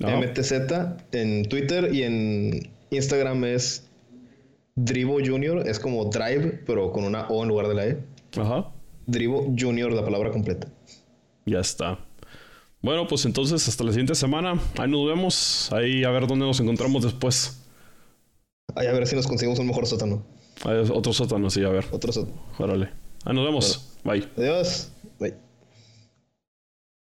[0.00, 0.52] MTZ
[1.12, 3.88] en Twitter y en Instagram es
[4.74, 7.98] Drivo Junior es como Drive, pero con una O en lugar de la E.
[8.38, 8.70] Ajá.
[9.06, 10.68] Drivo Junior, la palabra completa.
[11.44, 11.98] Ya está.
[12.80, 14.58] Bueno, pues entonces hasta la siguiente semana.
[14.78, 15.70] Ahí nos vemos.
[15.72, 17.62] Ahí a ver dónde nos encontramos después.
[18.74, 20.24] Ahí a ver si nos conseguimos un mejor sótano.
[20.64, 21.84] otro sótano, sí, a ver.
[21.90, 22.40] Otro sótano.
[22.58, 22.90] Órale.
[23.24, 23.98] Ahí nos vemos.
[24.04, 24.28] Bye.
[24.36, 24.91] Adiós.